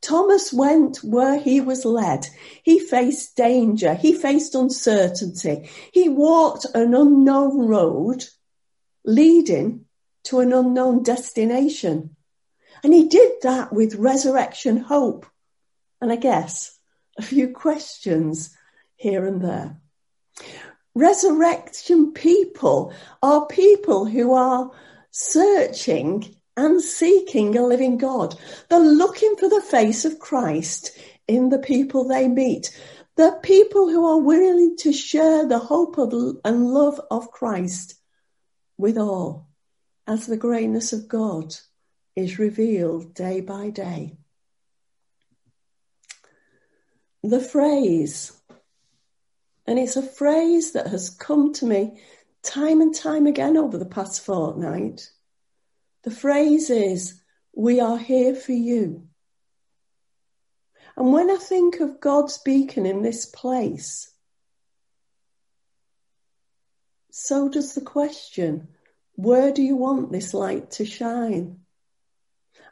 Thomas 0.00 0.52
went 0.52 0.98
where 1.04 1.38
he 1.38 1.60
was 1.60 1.84
led. 1.84 2.26
He 2.62 2.78
faced 2.78 3.36
danger. 3.36 3.94
He 3.94 4.14
faced 4.14 4.54
uncertainty. 4.54 5.70
He 5.92 6.08
walked 6.08 6.66
an 6.74 6.94
unknown 6.94 7.66
road 7.66 8.24
leading 9.04 9.84
to 10.24 10.40
an 10.40 10.52
unknown 10.52 11.02
destination. 11.02 12.16
And 12.82 12.94
he 12.94 13.08
did 13.08 13.42
that 13.42 13.72
with 13.72 13.94
resurrection 13.96 14.78
hope. 14.78 15.26
And 16.00 16.10
I 16.10 16.16
guess 16.16 16.78
a 17.18 17.22
few 17.22 17.52
questions 17.52 18.56
here 18.96 19.26
and 19.26 19.42
there. 19.42 19.78
Resurrection 20.94 22.12
people 22.12 22.92
are 23.22 23.46
people 23.46 24.06
who 24.06 24.32
are 24.32 24.70
searching 25.10 26.34
and 26.56 26.80
seeking 26.80 27.56
a 27.56 27.62
living 27.62 27.98
God. 27.98 28.38
They're 28.68 28.80
looking 28.80 29.36
for 29.36 29.48
the 29.48 29.62
face 29.62 30.04
of 30.04 30.18
Christ 30.18 30.98
in 31.26 31.48
the 31.48 31.58
people 31.58 32.04
they 32.04 32.28
meet. 32.28 32.76
The 33.16 33.38
people 33.42 33.88
who 33.88 34.06
are 34.06 34.20
willing 34.20 34.76
to 34.78 34.92
share 34.92 35.46
the 35.46 35.58
hope 35.58 35.98
of, 35.98 36.12
and 36.44 36.68
love 36.68 37.00
of 37.10 37.30
Christ 37.30 37.94
with 38.76 38.98
all 38.98 39.48
as 40.06 40.26
the 40.26 40.36
greatness 40.36 40.92
of 40.92 41.08
God 41.08 41.54
is 42.16 42.38
revealed 42.38 43.14
day 43.14 43.40
by 43.40 43.70
day. 43.70 44.16
The 47.22 47.40
phrase, 47.40 48.32
and 49.66 49.78
it's 49.78 49.96
a 49.96 50.02
phrase 50.02 50.72
that 50.72 50.88
has 50.88 51.10
come 51.10 51.52
to 51.54 51.66
me 51.66 52.00
time 52.42 52.80
and 52.80 52.94
time 52.94 53.26
again 53.26 53.56
over 53.56 53.76
the 53.76 53.84
past 53.84 54.24
fortnight 54.24 55.10
the 56.02 56.10
phrase 56.10 56.70
is, 56.70 57.20
we 57.54 57.80
are 57.80 57.98
here 57.98 58.34
for 58.34 58.52
you. 58.52 59.08
And 60.96 61.12
when 61.12 61.30
I 61.30 61.36
think 61.36 61.80
of 61.80 62.00
God's 62.00 62.38
beacon 62.38 62.86
in 62.86 63.02
this 63.02 63.26
place, 63.26 64.12
so 67.10 67.48
does 67.48 67.74
the 67.74 67.80
question, 67.80 68.68
where 69.14 69.52
do 69.52 69.62
you 69.62 69.76
want 69.76 70.12
this 70.12 70.32
light 70.32 70.72
to 70.72 70.84
shine? 70.84 71.60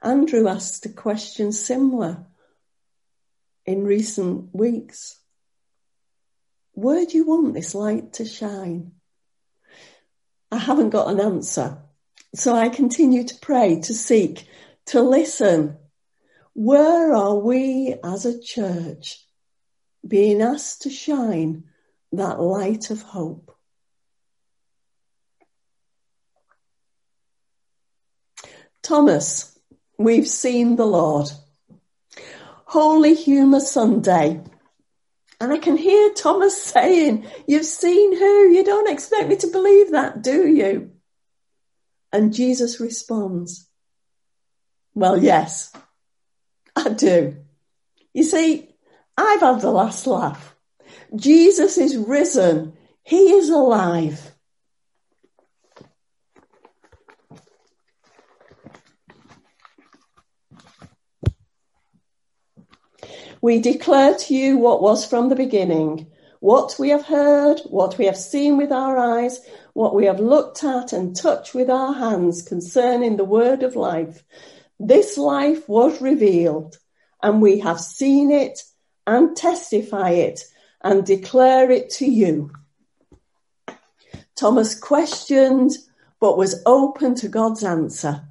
Andrew 0.03 0.49
asked 0.49 0.87
a 0.87 0.91
question 0.91 1.53
similar 1.53 2.27
in 3.67 3.85
recent 3.85 4.55
weeks. 4.55 5.19
Where 6.73 7.05
do 7.05 7.17
you 7.17 7.27
want 7.27 7.55
this 7.55 7.75
light 7.75 8.15
to 8.15 8.25
shine? 8.25 8.93
I 10.51 10.59
haven't 10.59 10.91
got 10.91 11.11
an 11.11 11.21
answer. 11.21 11.83
So 12.35 12.55
I 12.55 12.69
continue 12.69 13.25
to 13.25 13.35
pray, 13.41 13.81
to 13.81 13.95
seek, 13.95 14.47
to 14.87 15.03
listen. 15.03 15.77
Where 16.55 17.15
are 17.15 17.37
we 17.37 17.97
as 18.05 18.27
a 18.27 18.41
church 18.41 19.25
being 20.07 20.43
asked 20.43 20.83
to 20.83 20.91
shine 20.91 21.65
that 22.13 22.41
light 22.41 22.91
of 22.91 23.03
hope? 23.03 23.55
Thomas, 28.83 29.59
we've 29.99 30.29
seen 30.29 30.77
the 30.77 30.87
Lord. 30.87 31.31
Holy 32.65 33.15
Humour 33.15 33.61
Sunday. 33.61 34.43
And 35.41 35.53
I 35.53 35.59
can 35.59 35.77
hear 35.77 36.13
Thomas 36.13 36.61
saying, 36.75 37.27
You've 37.47 37.65
seen 37.65 38.17
who? 38.17 38.51
You 38.51 38.65
don't 38.65 38.91
expect 38.91 39.29
me 39.29 39.37
to 39.37 39.47
believe 39.47 39.93
that, 39.93 40.23
do 40.23 40.47
you? 40.47 40.91
And 42.13 42.33
Jesus 42.33 42.81
responds, 42.81 43.69
Well, 44.95 45.23
yes, 45.23 45.73
I 46.75 46.91
do. 46.91 47.37
You 48.15 48.23
see, 48.23 48.69
I've 49.17 49.41
had 49.41 49.61
the 49.61 49.71
last 49.71 50.07
laugh. 50.07 50.55
Jesus 51.15 51.79
is 51.79 51.97
risen. 51.97 52.75
He 53.03 53.33
is 53.33 53.49
alive. 53.49 54.35
We 63.41 63.61
declare 63.61 64.17
to 64.17 64.35
you 64.35 64.59
what 64.59 64.83
was 64.83 65.07
from 65.07 65.29
the 65.29 65.37
beginning, 65.37 66.09
what 66.41 66.77
we 66.79 66.91
have 66.91 67.05
heard, 67.05 67.61
what 67.67 67.99
we 67.99 68.07
have 68.07 68.17
seen 68.17 68.57
with 68.57 68.73
our 68.73 68.97
eyes, 68.97 69.41
what 69.73 69.95
we 69.95 70.07
have 70.07 70.21
looked 70.21 70.63
at 70.65 70.93
and 70.93 71.17
touched 71.17 71.55
with 71.55 71.69
our 71.69 71.93
hands 71.93 72.43
concerning 72.43 73.17
the 73.17 73.25
word 73.25 73.63
of 73.63 73.77
life. 73.77 74.23
This 74.79 75.19
life 75.19 75.69
was 75.69 76.01
revealed 76.01 76.79
and 77.23 77.43
we 77.43 77.59
have 77.61 77.81
seen 77.81 78.31
it 78.31 78.63
and 79.07 79.37
testify 79.37 80.11
it 80.11 80.45
and 80.83 81.05
declare 81.05 81.71
it 81.71 81.91
to 81.91 82.07
you. 82.07 82.53
Thomas 84.37 84.79
questioned, 84.79 85.73
but 86.21 86.39
was 86.39 86.63
open 86.65 87.17
to 87.17 87.29
God's 87.29 87.65
answer. 87.65 88.23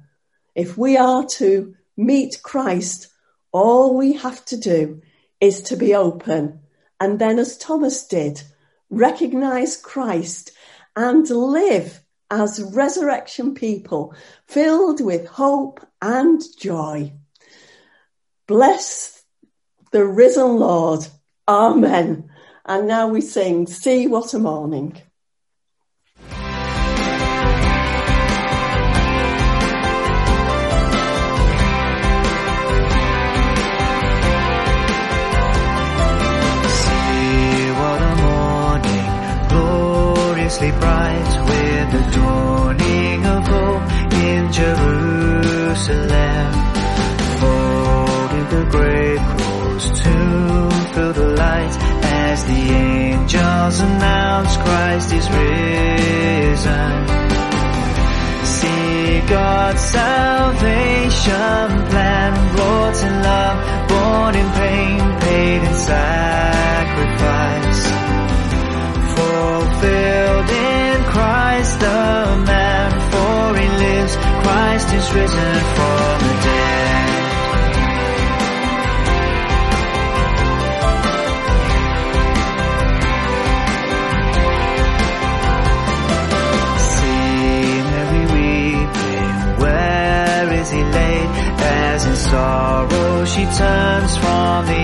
If 0.54 0.78
we 0.78 0.96
are 0.96 1.26
to 1.36 1.74
meet 1.96 2.42
Christ, 2.42 3.08
all 3.52 3.96
we 3.96 4.14
have 4.14 4.44
to 4.46 4.56
do 4.56 5.02
is 5.40 5.62
to 5.64 5.76
be 5.76 5.94
open. 5.94 6.60
And 7.00 7.18
then, 7.18 7.38
as 7.38 7.56
Thomas 7.56 8.06
did, 8.06 8.42
recognize 8.90 9.76
Christ 9.76 10.52
and 10.96 11.28
live 11.28 12.00
as 12.30 12.62
resurrection 12.62 13.54
people 13.54 14.14
filled 14.46 15.00
with 15.00 15.26
hope 15.26 15.86
and 16.02 16.42
joy. 16.58 17.12
Bless 18.46 19.22
the 19.92 20.04
risen 20.04 20.56
Lord. 20.56 21.06
Amen. 21.46 22.30
And 22.64 22.86
now 22.86 23.08
we 23.08 23.20
sing, 23.20 23.66
See 23.66 24.06
What 24.06 24.34
a 24.34 24.38
Morning. 24.38 25.00
Gloriously 40.58 40.80
bright 40.80 41.30
with 41.46 41.92
the 41.92 42.02
dawning 42.16 43.20
of 43.26 43.46
hope 43.46 43.82
in 44.14 44.50
Jerusalem. 44.52 46.52
Folded 47.40 48.50
the 48.50 48.64
grave 48.70 49.20
close 49.36 49.90
to 50.00 50.70
fill 50.94 51.12
the 51.12 51.28
light 51.36 51.76
as 52.02 52.44
the 52.44 52.52
angels 52.52 53.80
announce 53.80 54.56
Christ 54.56 55.12
is 55.12 55.28
risen. 55.30 57.06
See 58.44 59.20
God's 59.28 59.80
salvation 59.80 61.86
plan 61.90 62.32
brought 62.56 63.02
in 63.04 63.22
love, 63.22 63.88
born 63.88 64.34
in 64.34 64.50
pain, 64.52 65.18
paid 65.20 65.62
in 65.62 65.74
sacrifice 65.74 66.47
is 75.08 75.14
risen 75.14 75.54
the 76.22 76.34
dead. 76.44 77.08
See 86.88 87.82
Mary 87.88 88.24
weeping, 88.34 89.60
where 89.62 90.52
is 90.60 90.70
he 90.70 90.82
laid? 90.82 91.28
As 91.60 92.06
in 92.06 92.16
sorrow 92.16 93.24
she 93.24 93.44
turns 93.44 94.16
from 94.18 94.66
the 94.66 94.82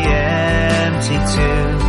empty 0.88 1.18
tomb 1.34 1.80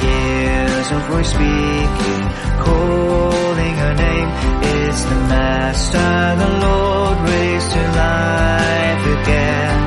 hears 0.00 0.90
a 0.90 0.98
voice 1.10 1.30
speaking, 1.30 2.24
calling 2.64 3.74
her 3.76 3.94
name. 3.94 4.67
It's 4.88 5.04
the 5.04 5.16
Master, 5.16 6.12
the 6.42 6.50
Lord, 6.64 7.18
raised 7.28 7.70
to 7.72 7.82
life 7.92 9.04
again. 9.20 9.80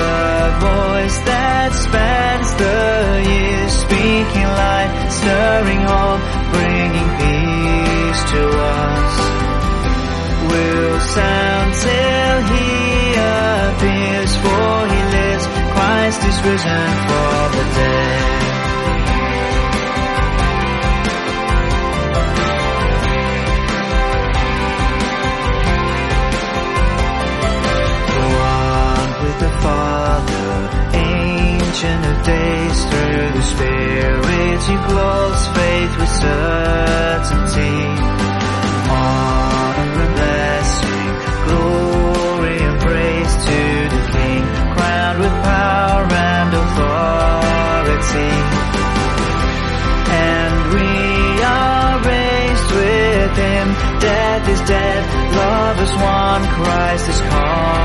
The 0.00 0.24
voice 0.64 1.18
that 1.28 1.70
spans 1.76 2.48
the 2.56 2.80
years, 3.28 3.72
speaking 3.84 4.48
life, 4.64 4.92
stirring 5.12 5.82
hope, 5.92 6.24
bringing 6.56 7.10
peace 7.20 8.22
to 8.32 8.42
us. 8.48 9.14
Will 10.48 10.96
sound 11.12 11.70
till 11.84 12.38
he 12.56 13.12
appears, 13.12 14.32
for 14.40 14.72
he 14.88 15.00
lives. 15.20 15.44
Christ 15.76 16.20
is 16.32 16.36
risen 16.48 16.88
for 17.08 17.36
the 17.52 17.64
dead. 17.76 17.99
Father, 29.62 30.50
ancient 30.94 32.06
of 32.06 32.24
days, 32.24 32.84
through 32.90 33.30
the 33.38 33.42
Spirit 33.42 34.20
you 34.68 34.78
close 34.78 35.46
faith 35.56 35.92
with 35.98 36.12
certainty. 36.20 37.78
Honor 38.92 40.02
and 40.04 40.14
blessing, 40.20 41.10
glory 41.46 42.56
and 42.68 42.80
praise 42.80 43.34
to 43.48 43.60
the 43.94 44.02
King, 44.14 44.42
crowned 44.76 45.18
with 45.24 45.36
power 45.42 46.06
and 46.12 46.50
authority. 46.62 48.32
And 50.28 50.54
we 50.74 50.90
are 51.42 51.94
raised 52.12 52.70
with 52.78 53.32
Him, 53.46 53.66
death 53.98 54.48
is 54.54 54.60
dead, 54.68 55.00
love 55.34 55.80
is 55.80 55.92
one, 55.94 56.42
Christ 56.54 57.08
is 57.08 57.20
called. 57.22 57.79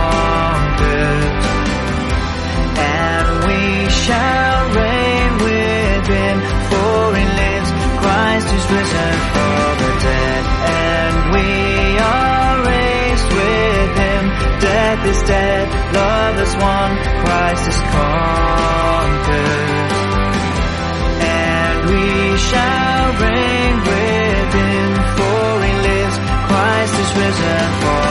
Shall 4.06 4.62
reign 4.70 5.32
with 5.42 6.04
Him, 6.14 6.38
for 6.70 7.16
He 7.18 7.26
lives. 7.42 7.70
Christ 8.02 8.50
is 8.58 8.66
risen 8.78 9.16
from 9.34 9.72
the 9.82 9.94
dead, 10.06 10.44
and 10.78 11.16
we 11.34 11.50
are 11.98 12.56
raised 12.70 13.30
with 13.42 13.92
Him. 14.06 14.24
Death 14.62 15.02
is 15.14 15.22
dead, 15.26 15.66
love 15.94 16.36
is 16.46 16.54
won, 16.62 16.90
Christ 17.24 17.66
is 17.74 17.80
conquered. 17.98 19.70
And 21.42 21.76
we 21.90 22.06
shall 22.50 23.06
reign 23.26 23.76
with 23.90 24.50
Him, 24.62 24.90
for 25.18 25.46
He 25.66 25.74
lives. 25.90 26.18
Christ 26.50 26.94
is 27.04 27.10
risen 27.22 27.68
from 27.82 28.05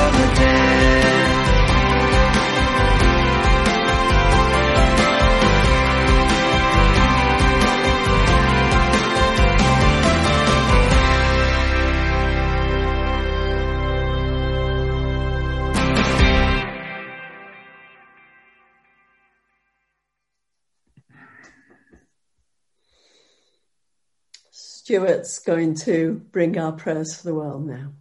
Stuart's 24.85 25.39
going 25.39 25.75
to 25.77 26.21
bring 26.31 26.59
our 26.59 26.71
prayers 26.71 27.17
for 27.17 27.23
the 27.23 27.35
world 27.35 27.67
now. 27.67 27.93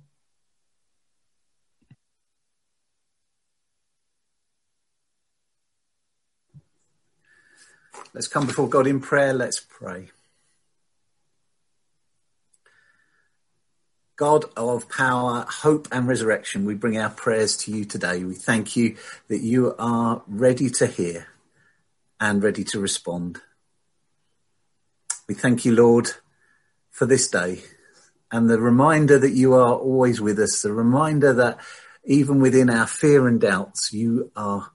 Let's 8.14 8.28
come 8.28 8.46
before 8.46 8.68
God 8.68 8.86
in 8.86 9.00
prayer. 9.00 9.34
Let's 9.34 9.62
pray. 9.62 10.10
God 14.18 14.44
of 14.58 14.90
power, 14.90 15.46
hope, 15.48 15.88
and 15.90 16.06
resurrection, 16.06 16.66
we 16.66 16.76
bring 16.76 16.98
our 16.98 17.10
prayers 17.10 17.56
to 17.60 17.72
you 17.72 17.86
today. 17.86 18.26
We 18.26 18.34
thank 18.34 18.76
you 18.76 18.98
that 19.30 19.40
you 19.40 19.74
are 19.80 20.22
ready 20.28 20.70
to 20.72 20.88
hear 20.88 21.28
and 22.20 22.44
ready 22.44 22.66
to 22.66 22.80
respond. 22.82 23.40
We 25.30 25.34
thank 25.34 25.64
you, 25.64 25.74
Lord, 25.74 26.12
for 26.94 27.06
this 27.06 27.28
day 27.28 27.62
and 28.32 28.50
the 28.50 28.60
reminder 28.60 29.20
that 29.20 29.34
you 29.34 29.54
are 29.56 29.74
always 29.74 30.22
with 30.22 30.39
us, 30.39 30.62
the 30.62 30.72
reminder 30.72 31.34
that 31.34 31.60
even 32.06 32.39
within 32.39 32.70
our 32.70 32.88
fear 32.88 33.28
and 33.28 33.41
doubts, 33.41 33.91
you 33.91 34.32
are 34.36 34.72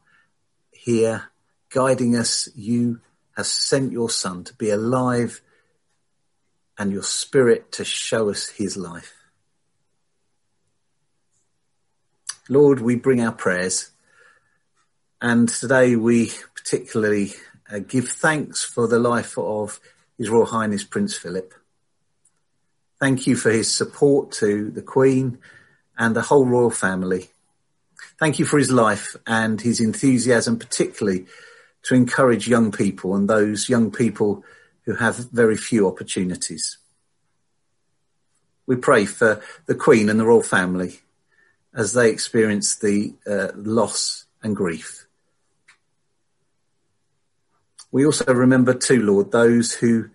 here 0.71 1.31
guiding 1.71 2.17
us. 2.17 2.49
You 2.55 3.01
have 3.37 3.47
sent 3.47 3.93
your 3.93 4.11
Son 4.11 4.45
to 4.45 4.55
be 4.55 4.71
alive 4.71 5.41
and 6.77 6.93
your 6.93 7.03
Spirit 7.03 7.73
to 7.73 7.85
show 7.85 8.31
us 8.31 8.49
his 8.49 8.77
life. 8.77 9.15
Lord, 12.49 12.81
we 12.81 12.97
bring 12.97 13.21
our 13.21 13.33
prayers 13.33 13.91
and 15.21 15.49
today 15.49 15.97
we 15.97 16.33
particularly 16.55 17.33
uh, 17.71 17.81
give 17.81 18.09
thanks 18.09 18.63
for 18.63 18.87
the 18.87 18.99
life 18.99 19.37
of 19.37 19.81
His 20.17 20.31
Royal 20.31 20.47
Highness 20.47 20.85
Prince 20.85 21.17
Philip. 21.17 21.53
Thank 23.01 23.27
you 23.27 23.37
for 23.37 23.51
his 23.51 23.73
support 23.73 24.33
to 24.33 24.71
the 24.71 24.83
Queen 24.83 25.39
and 25.97 26.17
the 26.17 26.23
whole 26.23 26.47
royal 26.47 26.71
family. 26.71 27.31
Thank 28.19 28.39
you 28.39 28.45
for 28.45 28.59
his 28.59 28.73
life 28.73 29.15
and 29.27 29.61
his 29.61 29.81
enthusiasm, 29.81 30.59
particularly 30.59 31.27
to 31.85 31.95
encourage 31.95 32.49
young 32.49 32.73
people 32.73 33.15
and 33.15 33.29
those 33.29 33.69
young 33.69 33.93
people 33.93 34.43
who 34.83 34.97
have 34.97 35.17
very 35.31 35.57
few 35.57 35.87
opportunities. 35.87 36.79
We 38.67 38.77
pray 38.77 39.05
for 39.05 39.41
the 39.67 39.75
Queen 39.75 40.09
and 40.09 40.19
the 40.19 40.27
royal 40.27 40.43
family 40.43 41.01
as 41.75 41.93
they 41.93 42.11
experience 42.11 42.77
the 42.77 43.15
uh, 43.27 43.49
loss 43.55 44.27
and 44.43 44.57
grief. 44.57 45.07
We 47.91 48.05
also 48.05 48.35
remember 48.35 48.75
too, 48.75 49.03
Lord, 49.03 49.31
those 49.31 49.73
who 49.73 50.11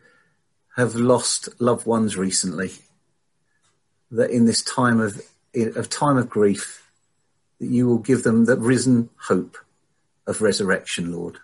have 0.75 0.95
lost 0.95 1.49
loved 1.61 1.85
ones 1.85 2.17
recently, 2.17 2.71
that 4.11 4.31
in 4.31 4.45
this 4.45 4.63
time 4.63 4.99
of, 4.99 5.21
of 5.55 5.89
time 5.89 6.17
of 6.17 6.29
grief, 6.29 6.89
that 7.59 7.67
you 7.67 7.87
will 7.87 7.99
give 7.99 8.23
them 8.23 8.45
the 8.45 8.57
risen 8.57 9.09
hope 9.17 9.57
of 10.25 10.41
resurrection, 10.41 11.11
Lord. 11.11 11.37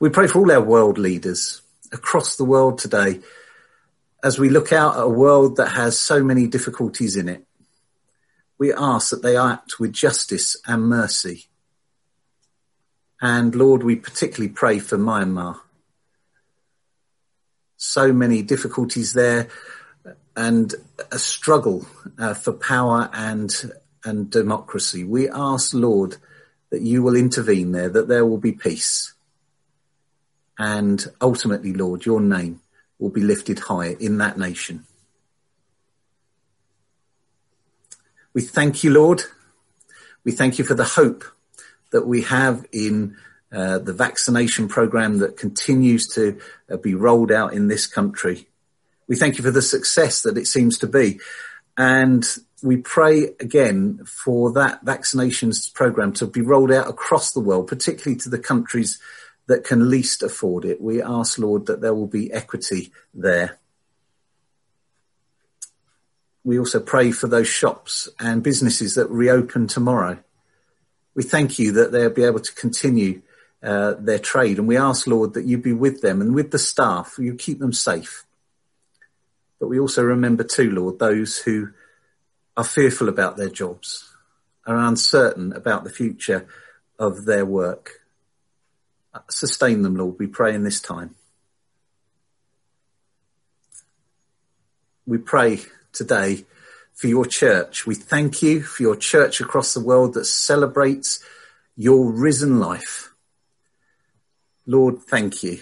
We 0.00 0.08
pray 0.08 0.26
for 0.26 0.40
all 0.40 0.50
our 0.50 0.62
world 0.62 0.98
leaders 0.98 1.62
across 1.92 2.36
the 2.36 2.44
world 2.44 2.78
today 2.78 3.20
as 4.22 4.38
we 4.38 4.48
look 4.48 4.72
out 4.72 4.96
at 4.96 5.02
a 5.02 5.08
world 5.08 5.56
that 5.56 5.70
has 5.70 5.98
so 5.98 6.22
many 6.22 6.46
difficulties 6.46 7.16
in 7.16 7.28
it. 7.28 7.44
We 8.58 8.72
ask 8.72 9.10
that 9.10 9.22
they 9.22 9.36
act 9.36 9.80
with 9.80 9.92
justice 9.92 10.56
and 10.66 10.84
mercy. 10.84 11.46
And 13.20 13.54
Lord, 13.54 13.82
we 13.82 13.96
particularly 13.96 14.52
pray 14.52 14.78
for 14.78 14.96
Myanmar 14.96 15.60
so 17.82 18.12
many 18.12 18.42
difficulties 18.42 19.12
there 19.12 19.48
and 20.36 20.74
a 21.10 21.18
struggle 21.18 21.84
uh, 22.16 22.32
for 22.32 22.52
power 22.52 23.10
and 23.12 23.72
and 24.04 24.30
democracy. 24.30 25.04
We 25.04 25.28
ask, 25.28 25.74
Lord, 25.74 26.16
that 26.70 26.82
you 26.82 27.02
will 27.02 27.14
intervene 27.16 27.72
there, 27.72 27.88
that 27.88 28.08
there 28.08 28.26
will 28.26 28.38
be 28.38 28.52
peace. 28.52 29.14
And 30.58 31.04
ultimately, 31.20 31.72
Lord, 31.72 32.04
your 32.04 32.20
name 32.20 32.60
will 32.98 33.10
be 33.10 33.20
lifted 33.20 33.60
high 33.60 33.96
in 34.00 34.18
that 34.18 34.38
nation. 34.38 34.84
We 38.34 38.42
thank 38.42 38.82
you, 38.82 38.90
Lord. 38.90 39.22
We 40.24 40.32
thank 40.32 40.58
you 40.58 40.64
for 40.64 40.74
the 40.74 40.84
hope 40.84 41.24
that 41.90 42.06
we 42.06 42.22
have 42.22 42.64
in 42.72 43.16
uh, 43.52 43.78
the 43.78 43.92
vaccination 43.92 44.66
program 44.66 45.18
that 45.18 45.36
continues 45.36 46.06
to 46.08 46.38
uh, 46.70 46.76
be 46.78 46.94
rolled 46.94 47.30
out 47.30 47.52
in 47.52 47.68
this 47.68 47.86
country. 47.86 48.48
We 49.08 49.16
thank 49.16 49.36
you 49.36 49.44
for 49.44 49.50
the 49.50 49.60
success 49.60 50.22
that 50.22 50.38
it 50.38 50.46
seems 50.46 50.78
to 50.78 50.86
be. 50.86 51.20
And 51.76 52.24
we 52.62 52.78
pray 52.78 53.24
again 53.40 54.04
for 54.06 54.52
that 54.52 54.84
vaccinations 54.84 55.72
program 55.72 56.12
to 56.14 56.26
be 56.26 56.40
rolled 56.40 56.72
out 56.72 56.88
across 56.88 57.32
the 57.32 57.40
world, 57.40 57.66
particularly 57.66 58.18
to 58.20 58.30
the 58.30 58.38
countries 58.38 58.98
that 59.48 59.64
can 59.64 59.90
least 59.90 60.22
afford 60.22 60.64
it. 60.64 60.80
We 60.80 61.02
ask, 61.02 61.38
Lord, 61.38 61.66
that 61.66 61.80
there 61.80 61.94
will 61.94 62.06
be 62.06 62.32
equity 62.32 62.92
there. 63.12 63.58
We 66.44 66.58
also 66.58 66.80
pray 66.80 67.10
for 67.10 67.26
those 67.26 67.48
shops 67.48 68.08
and 68.18 68.42
businesses 68.42 68.94
that 68.94 69.10
reopen 69.10 69.66
tomorrow. 69.66 70.18
We 71.14 71.22
thank 71.22 71.58
you 71.58 71.72
that 71.72 71.92
they'll 71.92 72.10
be 72.10 72.24
able 72.24 72.40
to 72.40 72.54
continue 72.54 73.22
uh, 73.62 73.94
their 73.98 74.18
trade. 74.18 74.58
And 74.58 74.66
we 74.66 74.76
ask, 74.76 75.06
Lord, 75.06 75.34
that 75.34 75.44
you 75.44 75.58
be 75.58 75.72
with 75.72 76.00
them 76.00 76.20
and 76.20 76.34
with 76.34 76.50
the 76.50 76.58
staff, 76.58 77.16
you 77.18 77.34
keep 77.34 77.58
them 77.58 77.72
safe. 77.72 78.24
But 79.60 79.68
we 79.68 79.78
also 79.78 80.02
remember 80.02 80.42
too, 80.42 80.70
Lord, 80.70 80.98
those 80.98 81.38
who 81.38 81.70
are 82.56 82.64
fearful 82.64 83.08
about 83.08 83.36
their 83.36 83.48
jobs, 83.48 84.12
are 84.66 84.76
uncertain 84.76 85.52
about 85.52 85.84
the 85.84 85.90
future 85.90 86.46
of 86.98 87.24
their 87.24 87.46
work. 87.46 88.00
Sustain 89.30 89.82
them, 89.82 89.96
Lord, 89.96 90.18
we 90.18 90.26
pray 90.26 90.54
in 90.54 90.64
this 90.64 90.80
time. 90.80 91.14
We 95.06 95.18
pray 95.18 95.60
today 95.92 96.44
for 96.94 97.08
your 97.08 97.26
church. 97.26 97.86
We 97.86 97.94
thank 97.94 98.42
you 98.42 98.62
for 98.62 98.82
your 98.82 98.96
church 98.96 99.40
across 99.40 99.74
the 99.74 99.84
world 99.84 100.14
that 100.14 100.24
celebrates 100.24 101.24
your 101.76 102.10
risen 102.12 102.60
life 102.60 103.11
Lord, 104.66 105.00
thank 105.00 105.42
you 105.42 105.60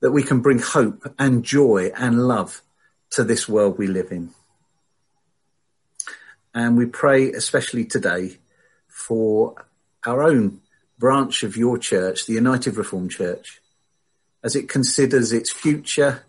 that 0.00 0.12
we 0.12 0.22
can 0.22 0.40
bring 0.40 0.58
hope 0.58 1.14
and 1.18 1.42
joy 1.42 1.90
and 1.96 2.28
love 2.28 2.62
to 3.10 3.24
this 3.24 3.48
world 3.48 3.78
we 3.78 3.86
live 3.86 4.12
in. 4.12 4.30
And 6.52 6.76
we 6.76 6.86
pray 6.86 7.32
especially 7.32 7.84
today 7.86 8.38
for 8.86 9.64
our 10.04 10.22
own 10.22 10.60
branch 10.98 11.42
of 11.42 11.56
your 11.56 11.78
church, 11.78 12.26
the 12.26 12.34
United 12.34 12.76
Reformed 12.76 13.10
Church, 13.10 13.60
as 14.42 14.54
it 14.54 14.68
considers 14.68 15.32
its 15.32 15.50
future 15.50 16.24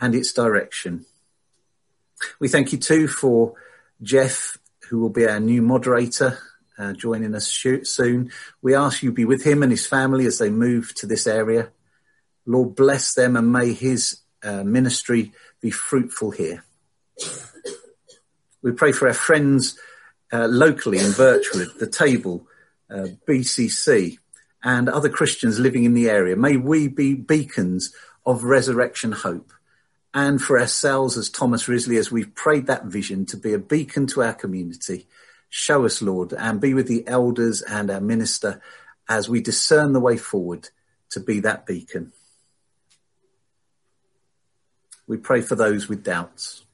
and 0.00 0.14
its 0.14 0.32
direction. 0.32 1.06
We 2.40 2.48
thank 2.48 2.72
you 2.72 2.78
too 2.78 3.06
for 3.06 3.54
Jeff, 4.02 4.58
who 4.88 4.98
will 4.98 5.10
be 5.10 5.26
our 5.26 5.40
new 5.40 5.62
moderator, 5.62 6.38
uh, 6.78 6.92
joining 6.92 7.34
us 7.34 7.46
soon. 7.84 8.30
We 8.62 8.74
ask 8.74 9.02
you 9.02 9.12
be 9.12 9.24
with 9.24 9.44
him 9.44 9.62
and 9.62 9.70
his 9.70 9.86
family 9.86 10.26
as 10.26 10.38
they 10.38 10.50
move 10.50 10.94
to 10.96 11.06
this 11.06 11.26
area. 11.26 11.70
Lord, 12.46 12.74
bless 12.74 13.14
them 13.14 13.36
and 13.36 13.52
may 13.52 13.72
his 13.72 14.20
uh, 14.42 14.64
ministry 14.64 15.32
be 15.60 15.70
fruitful 15.70 16.30
here. 16.30 16.64
We 18.62 18.72
pray 18.72 18.92
for 18.92 19.08
our 19.08 19.14
friends 19.14 19.78
uh, 20.32 20.46
locally 20.48 20.98
in 20.98 21.12
Birchwood, 21.12 21.78
the 21.78 21.86
table, 21.86 22.46
uh, 22.90 23.08
BCC, 23.28 24.18
and 24.62 24.88
other 24.88 25.08
Christians 25.08 25.58
living 25.58 25.84
in 25.84 25.94
the 25.94 26.08
area. 26.08 26.36
May 26.36 26.56
we 26.56 26.88
be 26.88 27.14
beacons 27.14 27.94
of 28.26 28.44
resurrection 28.44 29.12
hope. 29.12 29.52
And 30.14 30.40
for 30.40 30.58
ourselves 30.58 31.18
as 31.18 31.28
Thomas 31.28 31.68
Risley, 31.68 31.96
as 31.96 32.10
we've 32.10 32.34
prayed 32.34 32.66
that 32.68 32.84
vision 32.84 33.26
to 33.26 33.36
be 33.36 33.52
a 33.52 33.58
beacon 33.58 34.06
to 34.08 34.22
our 34.22 34.32
community, 34.32 35.06
show 35.56 35.84
us, 35.84 36.02
Lord, 36.02 36.32
and 36.32 36.60
be 36.60 36.74
with 36.74 36.88
the 36.88 37.06
elders 37.06 37.62
and 37.62 37.88
our 37.88 38.00
minister 38.00 38.60
as 39.08 39.28
we 39.28 39.40
discern 39.40 39.92
the 39.92 40.00
way 40.00 40.16
forward 40.16 40.70
to 41.10 41.20
be 41.20 41.38
that 41.40 41.64
beacon. 41.64 42.12
We 45.06 45.16
pray 45.16 45.42
for 45.42 45.54
those 45.54 45.88
with 45.88 46.02
doubts. 46.02 46.64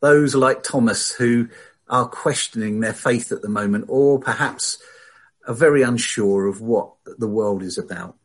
Those 0.00 0.34
like 0.34 0.64
Thomas 0.64 1.12
who 1.12 1.50
are 1.88 2.08
questioning 2.08 2.80
their 2.80 2.92
faith 2.92 3.30
at 3.30 3.42
the 3.42 3.48
moment 3.48 3.84
or 3.86 4.18
perhaps 4.18 4.78
are 5.46 5.54
very 5.54 5.82
unsure 5.82 6.48
of 6.48 6.60
what 6.60 6.94
the 7.06 7.28
world 7.28 7.62
is 7.62 7.78
about. 7.78 8.16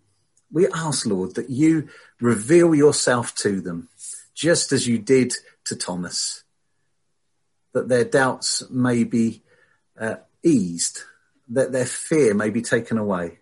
We 0.51 0.67
ask, 0.69 1.05
Lord, 1.05 1.35
that 1.35 1.51
you 1.51 1.89
reveal 2.19 2.73
yourself 2.73 3.35
to 3.35 3.61
them, 3.61 3.89
just 4.33 4.71
as 4.71 4.87
you 4.87 4.97
did 4.97 5.33
to 5.65 5.75
Thomas, 5.75 6.43
that 7.73 7.87
their 7.87 8.03
doubts 8.03 8.67
may 8.71 9.03
be 9.03 9.42
uh, 9.99 10.15
eased, 10.43 11.01
that 11.49 11.71
their 11.71 11.85
fear 11.85 12.33
may 12.33 12.49
be 12.49 12.61
taken 12.61 12.97
away, 12.97 13.39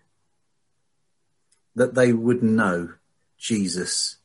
that 1.74 1.94
they 1.94 2.12
would 2.12 2.42
know 2.42 2.94
Jesus 3.38 4.16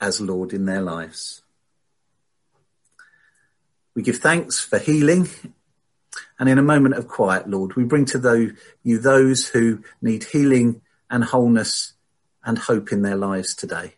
as 0.00 0.20
Lord 0.20 0.52
in 0.52 0.64
their 0.64 0.80
lives. 0.80 1.42
We 3.94 4.02
give 4.02 4.18
thanks 4.18 4.60
for 4.60 4.78
healing. 4.78 5.28
And 6.38 6.48
in 6.48 6.58
a 6.58 6.62
moment 6.62 6.94
of 6.94 7.08
quiet, 7.08 7.48
Lord, 7.48 7.74
we 7.74 7.84
bring 7.84 8.04
to 8.06 8.54
you 8.84 8.98
those 8.98 9.48
who 9.48 9.82
need 10.00 10.24
healing 10.24 10.82
and 11.10 11.24
wholeness 11.24 11.94
and 12.44 12.58
hope 12.58 12.92
in 12.92 13.02
their 13.02 13.16
lives 13.16 13.54
today. 13.54 13.94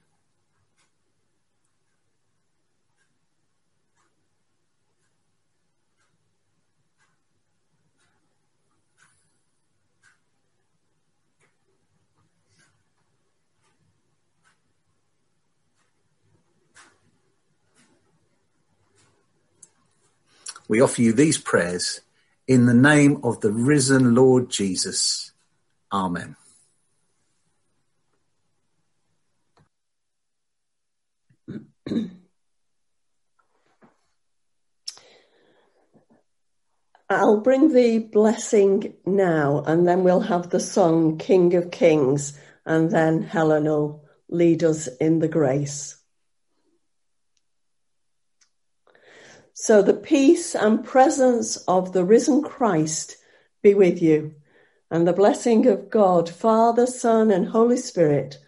We 20.71 20.81
offer 20.81 21.03
you 21.03 21.13
these 21.13 21.37
prayers 21.37 22.01
in 22.47 22.67
the 22.67 22.75
name 22.75 23.21
of 23.25 23.41
the 23.41 23.51
risen 23.51 24.15
Lord 24.15 24.51
Jesus. 24.51 25.33
Amen. 25.93 26.37
I'll 37.09 37.41
bring 37.41 37.73
the 37.73 37.99
blessing 37.99 38.95
now, 39.05 39.65
and 39.67 39.89
then 39.89 40.05
we'll 40.05 40.21
have 40.21 40.51
the 40.51 40.61
song 40.61 41.19
King 41.19 41.53
of 41.57 41.73
Kings, 41.73 42.39
and 42.65 42.93
then 42.93 43.25
Helen 43.25 43.65
will 43.65 44.05
lead 44.29 44.63
us 44.63 44.87
in 44.99 45.19
the 45.19 45.27
grace. 45.27 46.00
So 49.63 49.83
the 49.83 49.93
peace 49.93 50.55
and 50.55 50.83
presence 50.83 51.59
of 51.69 51.93
the 51.93 52.03
risen 52.03 52.43
Christ 52.43 53.19
be 53.63 53.75
with 53.75 54.01
you, 54.01 54.35
and 54.91 55.07
the 55.07 55.13
blessing 55.13 55.67
of 55.67 55.91
God, 55.91 56.31
Father, 56.31 56.87
Son, 56.87 57.31
and 57.31 57.47
Holy 57.47 57.77
Spirit 57.77 58.39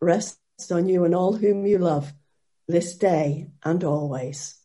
rest 0.00 0.38
on 0.70 0.88
you 0.88 1.04
and 1.04 1.14
all 1.14 1.34
whom 1.34 1.66
you 1.66 1.76
love 1.76 2.10
this 2.66 2.96
day 2.96 3.48
and 3.62 3.84
always. 3.84 4.58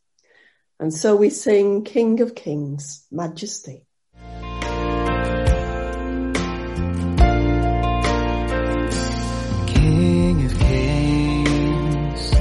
And 0.80 0.94
so 0.94 1.18
we 1.18 1.30
sing 1.30 1.84
King 1.84 2.22
of 2.22 2.36
Kings, 2.36 3.06
Majesty. 3.12 3.86
King 9.68 10.46
of 10.46 10.58
Kings, 10.58 12.32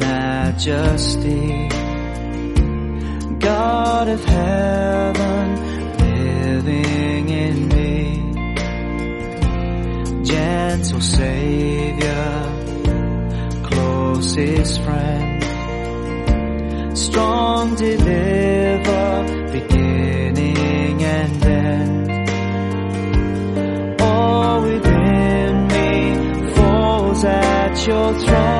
Majesty 0.00 1.81
God 3.42 4.08
of 4.08 4.24
heaven 4.24 5.56
living 5.98 7.28
in 7.28 7.68
me. 7.68 8.22
Gentle 10.24 11.00
Savior, 11.00 12.52
closest 13.64 14.80
friend, 14.82 15.42
strong 16.96 17.74
deliver, 17.74 19.24
beginning 19.50 21.02
and 21.02 21.44
end. 21.44 22.10
All 24.00 24.62
within 24.62 25.66
me 25.66 26.54
falls 26.54 27.24
at 27.24 27.86
your 27.88 28.14
throne, 28.20 28.51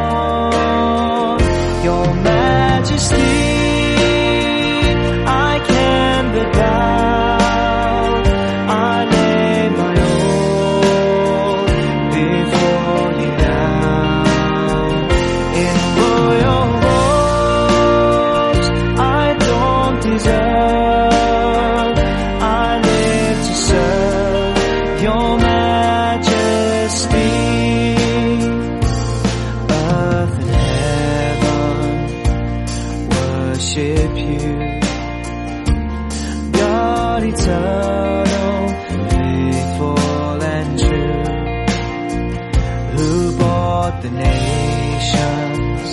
faithful 39.11 40.43
and 40.43 40.78
true, 40.78 41.22
who 42.97 43.36
bought 43.38 44.01
the 44.03 44.11
nations, 44.11 45.90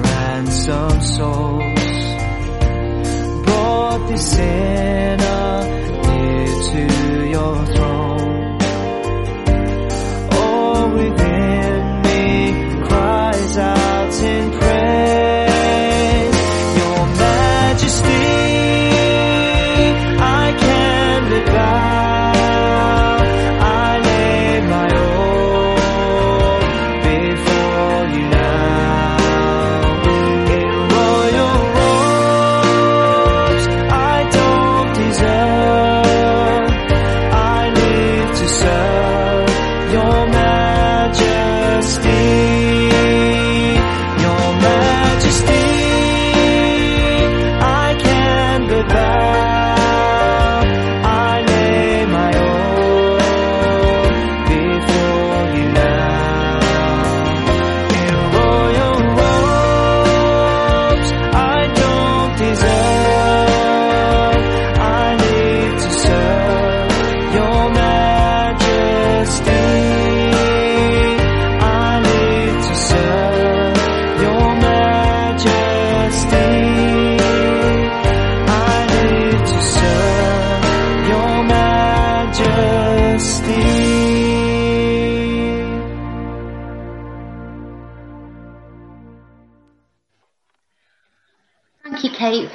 ransomed 0.00 1.02
souls, 1.02 1.84
bought 3.46 4.08
the 4.08 4.16
sin. 4.16 5.13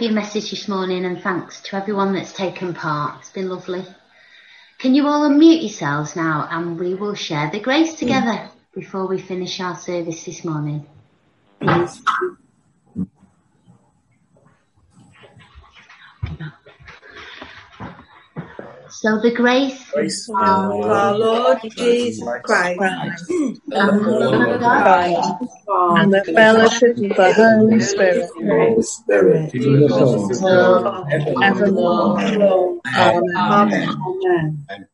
Your 0.02 0.14
message 0.14 0.52
this 0.52 0.68
morning, 0.68 1.04
and 1.04 1.22
thanks 1.22 1.62
to 1.62 1.76
everyone 1.76 2.14
that's 2.14 2.32
taken 2.32 2.74
part. 2.74 3.20
It's 3.20 3.32
been 3.32 3.50
lovely. 3.50 3.86
Can 4.78 4.96
you 4.96 5.08
all 5.08 5.28
unmute 5.30 5.62
yourselves 5.62 6.16
now, 6.16 6.48
and 6.50 6.80
we 6.80 6.94
will 6.94 7.16
share 7.16 7.50
the 7.52 7.60
grace 7.60 7.96
together 7.96 8.50
before 8.74 9.08
we 9.08 9.20
finish 9.20 9.60
our 9.60 9.76
service 9.76 10.24
this 10.24 10.46
morning. 10.46 10.86
So 18.92 19.20
the 19.22 19.32
grace 19.36 19.86
Grace 19.92 20.30
of 20.30 20.36
our 20.36 21.18
Lord 21.18 21.60
Jesus 21.76 22.28
Christ, 22.44 22.82
and 22.82 23.72
the 23.72 23.76
love 23.76 24.48
of 24.48 24.60
God. 24.60 25.40
And 25.68 26.14
the 26.14 26.24
fellowship 26.24 26.98
of 26.98 27.08
the 27.08 27.34
Holy 27.34 27.80
Spirit, 27.80 28.30
Spirit. 28.84 29.54
evermore. 31.44 32.20
Amen. 32.20 33.98
Amen. 34.66 34.89